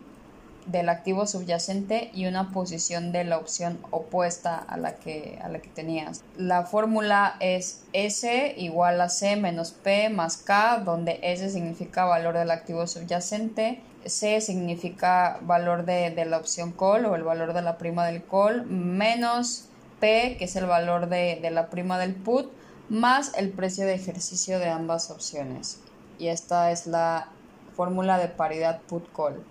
[0.66, 5.60] del activo subyacente y una posición de la opción opuesta a la que, a la
[5.60, 6.24] que tenías.
[6.38, 12.38] La fórmula es S igual a C menos P más K, donde S significa valor
[12.38, 17.78] del activo subyacente, C significa valor de, la opción call o el valor de la
[17.78, 22.52] prima del call, menos P, que es el valor de, de la prima del put,
[22.90, 25.80] más el precio de ejercicio de ambas opciones.
[26.20, 27.30] Y esta es la
[27.76, 29.44] fórmula de paridad put-call.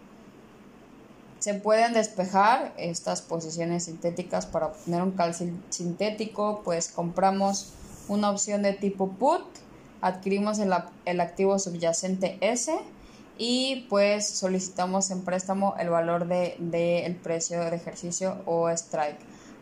[1.43, 7.73] Se pueden despejar estas posiciones sintéticas para obtener un cal sintético, pues compramos
[8.07, 9.43] una opción de tipo put,
[10.03, 10.73] adquirimos el,
[11.05, 12.73] el activo subyacente S
[13.39, 19.19] y pues solicitamos en préstamo el valor del de, precio de ejercicio o strike.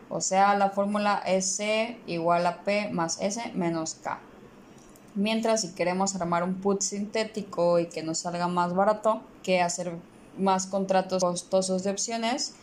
[0.07, 4.19] O sea, la fórmula es C igual a P más S menos K.
[5.15, 9.95] Mientras si queremos armar un put sintético y que nos salga más barato que hacer
[10.37, 12.53] más contratos costosos de opciones,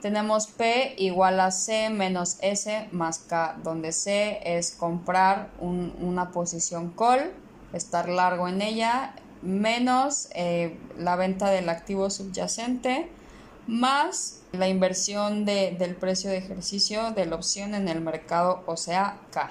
[0.00, 6.90] tenemos P igual a C menos S más K, donde C es comprar una posición
[6.90, 7.32] call,
[7.72, 13.10] estar largo en ella, menos eh, la venta del activo subyacente,
[13.66, 19.18] más la inversión del precio de ejercicio de la opción en el mercado, o sea,
[19.30, 19.50] K.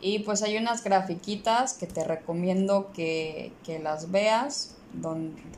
[0.00, 4.76] Y pues hay unas grafiquitas que te recomiendo que, las veas,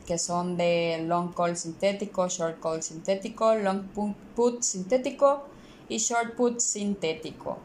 [0.05, 3.83] que son de long call sintético, short call sintético, long
[4.35, 5.43] put sintético
[5.89, 7.57] y short put sintético.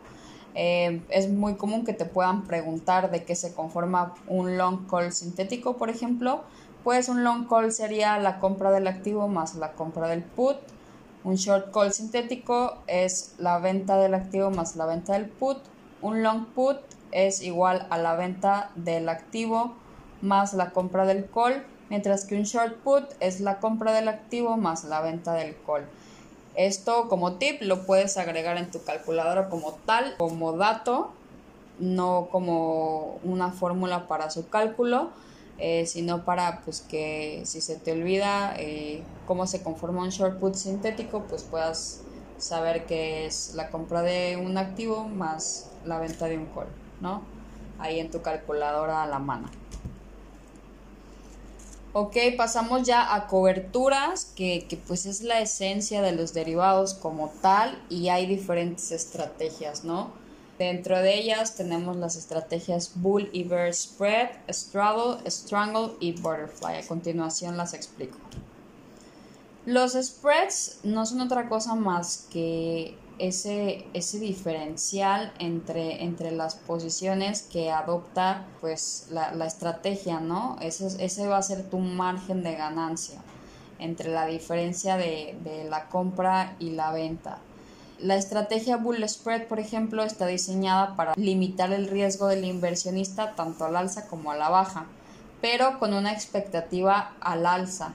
[0.54, 5.12] Eh, es muy común que te puedan preguntar de qué se conforma un long call
[5.12, 6.42] sintético, por ejemplo.
[6.84, 10.56] Pues un long call sería la compra del activo más la compra del put.
[11.24, 15.58] Un short call sintético es la venta del activo más la venta del put
[16.00, 16.78] un long put
[17.10, 19.74] es igual a la venta del activo
[20.20, 24.56] más la compra del call, mientras que un short put es la compra del activo
[24.56, 25.86] más la venta del call.
[26.54, 31.14] Esto como tip lo puedes agregar en tu calculadora como tal, como dato,
[31.78, 35.12] no como una fórmula para su cálculo,
[35.58, 40.40] eh, sino para pues que si se te olvida eh, cómo se conforma un short
[40.40, 42.00] put sintético, pues puedas
[42.38, 46.68] saber que es la compra de un activo más la venta de un call,
[47.00, 47.22] ¿no?
[47.78, 49.48] Ahí en tu calculadora a la mano.
[52.00, 57.28] Ok, pasamos ya a coberturas, que, que, pues es la esencia de los derivados como
[57.42, 60.12] tal y hay diferentes estrategias, ¿no?
[60.60, 66.76] Dentro de ellas tenemos las estrategias Bull y Bear Spread, Straddle, Strangle y Butterfly.
[66.76, 68.16] A continuación las explico.
[69.66, 77.42] Los spreads no son otra cosa más que ese, ese diferencial entre, entre las posiciones
[77.42, 80.56] que adopta pues la, estrategia, ¿no?
[80.60, 83.20] Ese, ese va a ser tu margen de ganancia
[83.78, 87.38] entre la diferencia de, de la compra y la venta.
[87.98, 93.64] La estrategia Bull Spread, por ejemplo, está diseñada para limitar el riesgo del inversionista tanto
[93.64, 94.86] al alza como a la baja,
[95.40, 97.94] pero con una expectativa al alza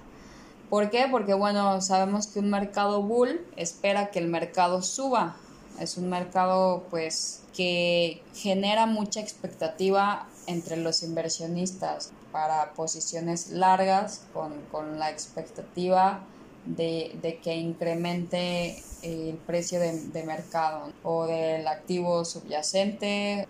[0.69, 1.07] ¿Por qué?
[1.09, 5.35] Porque bueno, sabemos que un mercado bull espera que el mercado suba.
[5.79, 14.99] Es un mercado pues que genera mucha expectativa entre los inversionistas para posiciones largas con,
[14.99, 16.23] la expectativa
[16.65, 23.47] de, que incremente el precio de, de mercado o del activo subyacente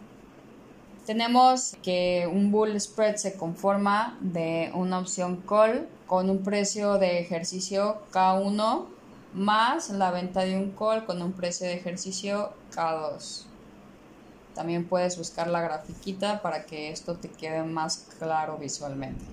[1.05, 7.19] tenemos que un bull spread se conforma de una opción call con un precio de
[7.19, 8.85] ejercicio K1
[9.33, 13.43] más la venta de un call con un precio de ejercicio K2.
[14.53, 19.25] También puedes buscar la grafiquita para que esto te quede más claro visualmente.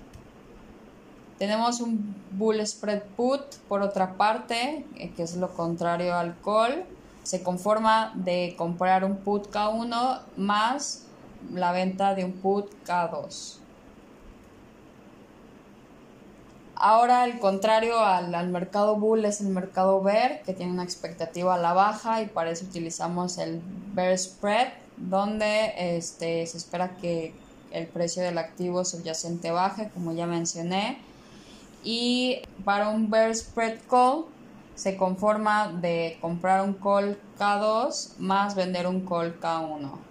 [1.37, 6.85] Tenemos un bull spread put por otra parte, eh, que es lo contrario al call.
[7.23, 11.05] Se conforma de comprar un put K1 más
[11.53, 13.61] la venta de un put K2.
[16.83, 21.59] Ahora el contrario al, mercado bull es el mercado bear que tiene una expectativa a
[21.59, 23.61] la baja y para eso utilizamos el
[23.93, 27.35] bear spread donde este, se espera que
[27.71, 30.97] el precio del activo subyacente baje como ya mencioné
[31.83, 34.25] y para un bear spread call
[34.73, 40.10] se conforma de comprar un call K2 más vender un call K1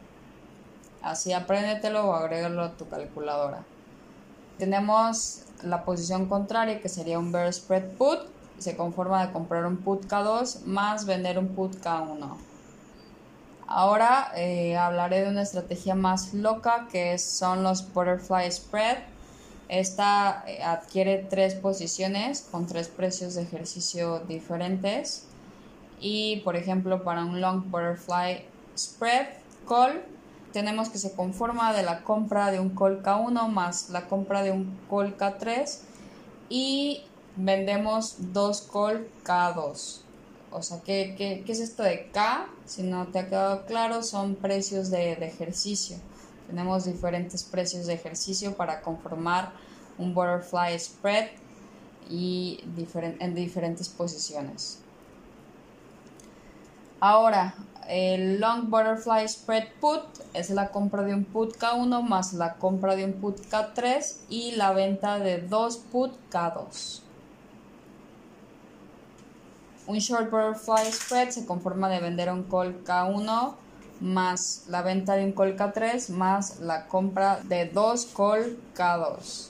[1.02, 3.64] Así apréndetelo o agrégalo a tu calculadora.
[4.58, 8.20] Tenemos la posición contraria que sería un bear spread put.
[8.58, 12.36] Se conforma de comprar un put K2 más vender un put K1.
[13.66, 18.98] Ahora eh, hablaré de una estrategia más loca que son los butterfly spread.
[19.68, 25.26] Esta eh, adquiere tres posiciones con tres precios de ejercicio diferentes.
[26.00, 28.44] Y por ejemplo para un long butterfly
[28.76, 29.28] spread
[29.66, 30.02] call
[30.52, 34.52] tenemos que se conforma de la compra de un call K1 más la compra de
[34.52, 35.78] un call K3
[36.48, 37.04] y
[37.36, 40.00] vendemos dos call K2.
[40.52, 42.48] O sea, ¿qué, qué, qué es esto de K?
[42.66, 45.96] Si no te ha quedado claro, son precios de, de ejercicio.
[46.48, 49.52] Tenemos diferentes precios de ejercicio para conformar
[49.98, 51.28] un butterfly spread
[52.08, 52.64] y
[53.20, 54.80] en diferentes posiciones.
[56.98, 57.54] Ahora,
[57.88, 60.02] el long butterfly spread put
[60.32, 64.52] es la compra de un put K1 más la compra de un put K3 y
[64.52, 67.02] la venta de dos put K2.
[69.86, 73.54] Un short butterfly spread se conforma de vender un call K1
[74.00, 79.49] más la venta de un call K3 más la compra de dos call K2.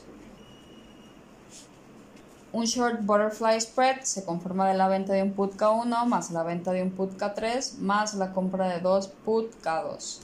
[2.52, 6.42] Un short butterfly spread se conforma de la venta de un put K1 más la
[6.42, 10.18] venta de un put K3 más la compra de dos put K2.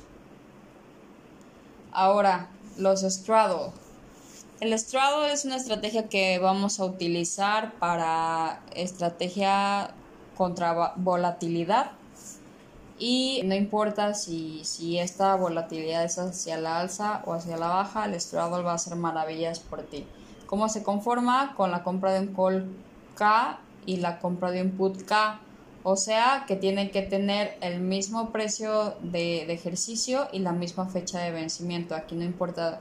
[1.93, 2.49] Ahora,
[2.79, 3.71] los straddle.
[4.59, 9.95] El straddle es una estrategia que vamos a utilizar para estrategia
[10.37, 11.93] contra volatilidad
[12.99, 18.07] y no importa si, si esta volatilidad es hacia la alza o hacia la baja,
[18.07, 20.07] el straddle va a hacer maravillas por ti.
[20.47, 21.55] ¿Cómo se conforma?
[21.57, 22.73] Con la compra de un call
[23.17, 25.41] K y la compra de un put K.
[25.83, 31.21] O sea que tiene que tener el mismo precio de, ejercicio y la misma fecha
[31.21, 31.95] de vencimiento.
[31.95, 32.81] Aquí no importa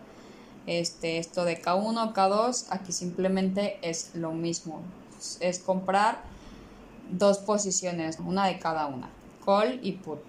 [0.65, 4.81] este, esto de K1, K2, aquí simplemente es lo mismo.
[5.39, 6.21] Es comprar
[7.11, 9.09] dos posiciones, una de cada una,
[9.45, 10.19] call y put.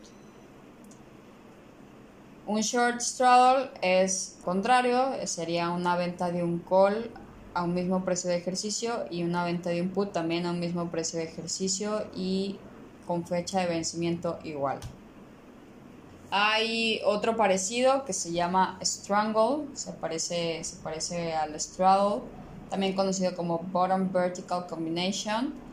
[2.46, 7.10] Un short straddle es contrario, sería una venta de un call
[7.56, 10.60] a un mismo precio de ejercicio y una venta de un put también a un
[10.60, 12.60] mismo precio de ejercicio y
[13.06, 14.78] con fecha de vencimiento igual.
[16.30, 22.24] Hay otro parecido que se llama Strangle, se parece, se parece al straddle,
[22.68, 25.65] también conocido como Bottom Vertical Combination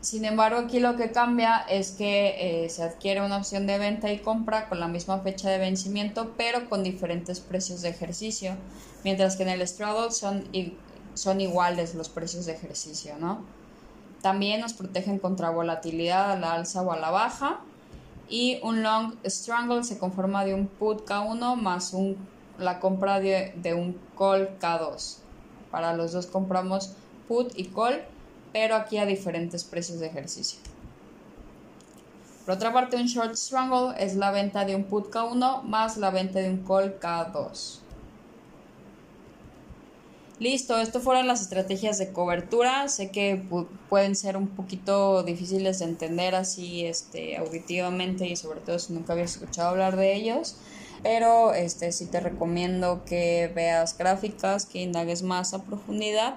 [0.00, 4.10] sin embargo, aquí lo que cambia es que eh, se adquiere una opción de venta
[4.10, 8.56] y compra con la misma fecha de vencimiento, pero con diferentes precios de ejercicio,
[9.04, 13.44] mientras que en el straddle son, iguales los precios de ejercicio, ¿no?
[14.22, 17.60] También nos protegen contra volatilidad a la alza o a la baja.
[18.28, 22.16] Y un long strangle se conforma de un put K1 más un,
[22.58, 25.16] la compra de, de un call K2.
[25.70, 26.92] Para los dos compramos
[27.26, 28.04] put y call
[28.52, 30.60] pero aquí a diferentes precios de ejercicio.
[32.44, 36.10] Por otra parte, un short strangle es la venta de un put K1 más la
[36.10, 37.80] venta de un call K2.
[40.40, 42.88] Listo, esto fueron las estrategias de cobertura.
[42.88, 43.42] Sé que
[43.90, 49.12] pueden ser un poquito difíciles de entender así este, auditivamente y sobre todo si nunca
[49.12, 50.56] habías escuchado hablar de ellos.
[51.02, 56.36] Pero este, sí te recomiendo que veas gráficas, que indagues más a profundidad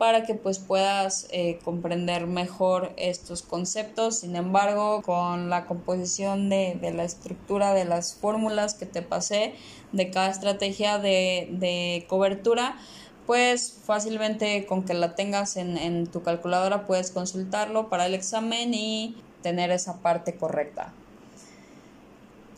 [0.00, 4.20] para que pues puedas eh, comprender mejor estos conceptos.
[4.20, 9.52] Sin embargo, con la composición de, la estructura de las fórmulas que te pasé
[9.92, 12.78] de cada estrategia de, cobertura,
[13.26, 18.72] pues fácilmente con que la tengas en, en tu calculadora puedes consultarlo para el examen
[18.72, 20.94] y tener esa parte correcta.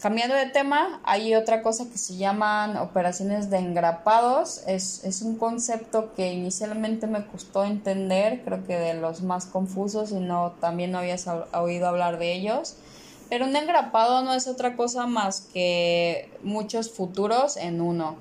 [0.02, 4.64] Cambiando de tema, hay otra cosa que se llaman operaciones de engrapados.
[4.66, 10.10] Es, es, un concepto que inicialmente me costó entender, creo que de los más confusos
[10.10, 12.74] y no, también no habías oído hablar de ellos.
[13.30, 18.16] Pero un engrapado no es otra cosa más que muchos futuros en uno.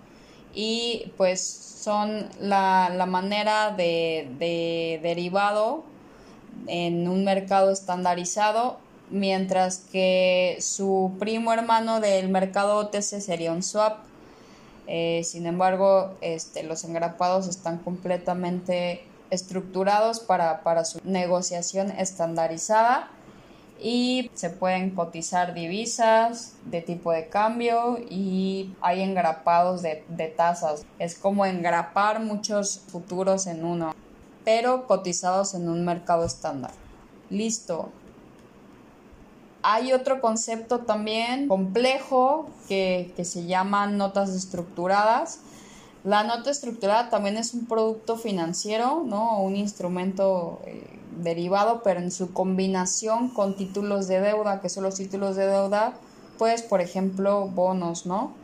[0.54, 5.84] Y pues son la, la manera de, de derivado
[6.68, 8.78] en un mercado estandarizado
[9.12, 14.00] mientras que su primo hermano del mercado OTC sería un swap.
[14.88, 23.10] Eh, sin embargo, este, los engrapados están completamente estructurados para, su negociación estandarizada
[23.80, 30.86] y se pueden cotizar divisas de tipo de cambio y hay engrapados de, de tasas.
[31.00, 33.94] Es como engrapar muchos futuros en uno,
[34.44, 36.72] pero cotizados en un mercado estándar.
[37.30, 37.92] Listo,
[39.64, 45.40] hay otro concepto también complejo que, se llama notas estructuradas.
[46.04, 49.40] La nota estructurada también es un producto financiero, ¿no?
[49.42, 54.96] Un instrumento eh, derivado, pero en su combinación con títulos de deuda, que son los
[54.96, 55.94] títulos de deuda,
[56.40, 58.41] pues, por ejemplo, bonos, ¿no?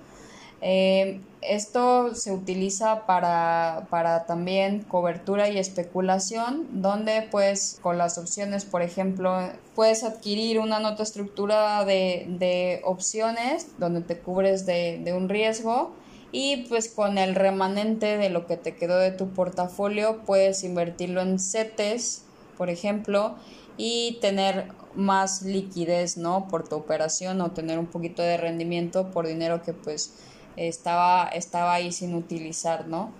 [0.62, 8.66] Eh, esto se utiliza para, para, también cobertura y especulación, donde pues con las opciones,
[8.66, 9.38] por ejemplo,
[9.76, 15.94] puedes adquirir una nota estructurada de, de opciones donde te cubres de, de, un riesgo
[16.32, 21.22] y pues con el remanente de lo que te quedó de tu portafolio puedes invertirlo
[21.22, 22.24] en CETES,
[22.58, 23.36] por ejemplo,
[23.78, 26.48] y tener más liquidez, ¿no?
[26.48, 30.16] Por tu operación o tener un poquito de rendimiento por dinero que pues
[30.58, 33.14] estaba, estaba ahí sin utilizar, ¿no?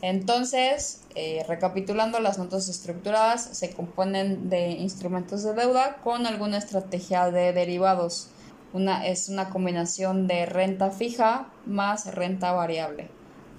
[0.00, 7.30] Entonces, eh, recapitulando, las notas estructuradas se componen de instrumentos de deuda con alguna estrategia
[7.30, 8.28] de derivados.
[8.72, 13.08] Una, es una combinación de renta fija más renta variable.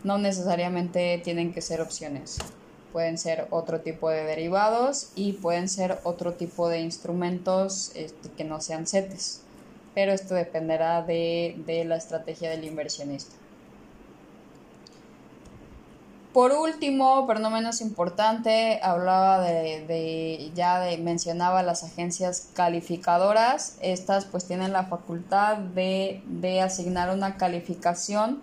[0.04, 2.38] No necesariamente tienen que ser opciones.
[2.92, 8.44] Pueden ser otro tipo de derivados y pueden ser otro tipo de instrumentos este, que
[8.44, 9.45] no sean CETES
[9.96, 13.34] pero esto dependerá de, la estrategia del inversionista.
[16.34, 23.78] Por último, pero no menos importante, hablaba de, ya de, mencionaba las agencias calificadoras.
[23.82, 26.22] Estas pues tienen la facultad de,
[26.62, 28.42] asignar una calificación,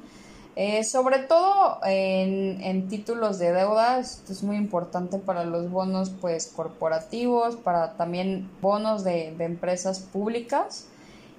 [0.57, 3.99] eh, sobre todo en, títulos de deuda.
[3.99, 9.99] Esto es muy importante para los bonos pues corporativos, para también bonos de, de empresas
[9.99, 10.87] públicas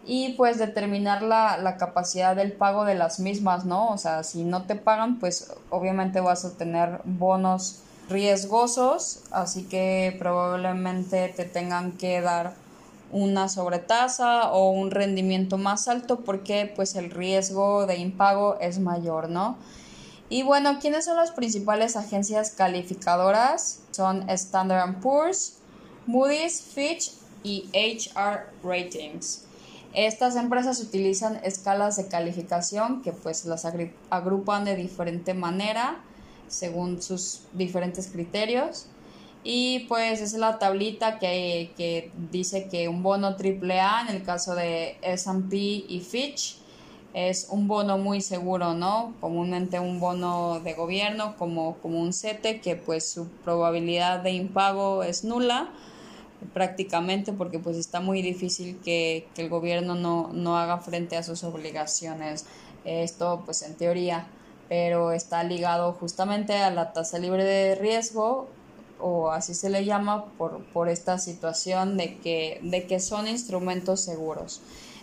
[0.06, 3.90] y pues determinar la, la, capacidad del pago de las mismas, ¿no?
[3.90, 7.80] O sea, si no te pagan, pues obviamente vas a tener bonos
[8.10, 12.54] riesgosos, así que probablemente te tengan que dar
[13.12, 19.30] una sobretasa o un rendimiento más alto porque pues el riesgo de impago es mayor,
[19.30, 19.58] ¿no?
[20.30, 23.82] Y bueno, ¿quiénes son las principales agencias calificadoras?
[23.92, 25.58] Son Standard Poor's,
[26.08, 27.12] Moody's, Fitch
[27.44, 29.43] y HR Ratings.
[29.94, 33.66] Estas empresas utilizan escalas de calificación que pues las
[34.10, 36.02] agrupan de diferente manera
[36.48, 38.88] según sus diferentes criterios.
[39.44, 44.56] Y pues es la tablita que, que dice que un bono AAA en el caso
[44.56, 46.58] de SP y Fitch
[47.14, 49.14] es un bono muy seguro, ¿no?
[49.20, 55.04] Comúnmente un bono de gobierno como, como un CETE que pues su probabilidad de impago
[55.04, 55.70] es nula
[56.54, 61.44] prácticamente porque pues está muy difícil que, el gobierno no, no, haga frente a sus
[61.44, 62.46] obligaciones.
[62.86, 64.28] Esto pues en teoría,
[64.70, 68.48] pero está ligado justamente a la tasa libre de riesgo
[69.00, 74.02] o así se le llama por, por esta situación de que, de que son instrumentos
[74.02, 74.62] seguros.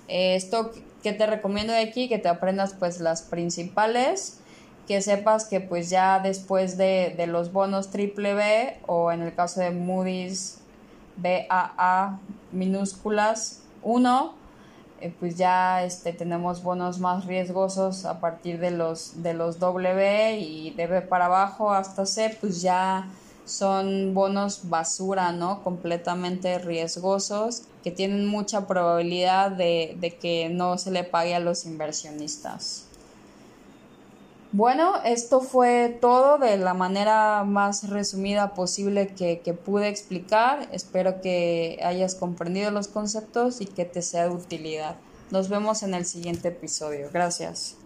[0.09, 0.73] Esto
[1.03, 4.39] que te recomiendo de aquí, que te aprendas pues las principales,
[4.89, 9.35] que sepas que pues ya después de, de los bonos triple B o en el
[9.35, 10.60] caso de Moody's
[11.23, 12.19] BAA
[12.53, 14.35] minúsculas 1,
[15.01, 20.39] eh, pues ya este, tenemos bonos más riesgosos a partir de los, de los W
[20.39, 23.09] y de B para abajo hasta C, pues ya
[23.47, 25.63] son bonos basura, ¿no?
[25.63, 31.65] Completamente riesgosos que tienen mucha probabilidad de, de que no se le pague a los
[31.65, 32.90] inversionistas.
[34.53, 40.69] Bueno, esto fue todo de la manera más resumida posible que, que, pude explicar.
[40.73, 44.97] Espero que hayas comprendido los conceptos y que te sea de utilidad.
[45.31, 47.11] Nos vemos en el siguiente episodio.
[47.13, 47.80] Gracias.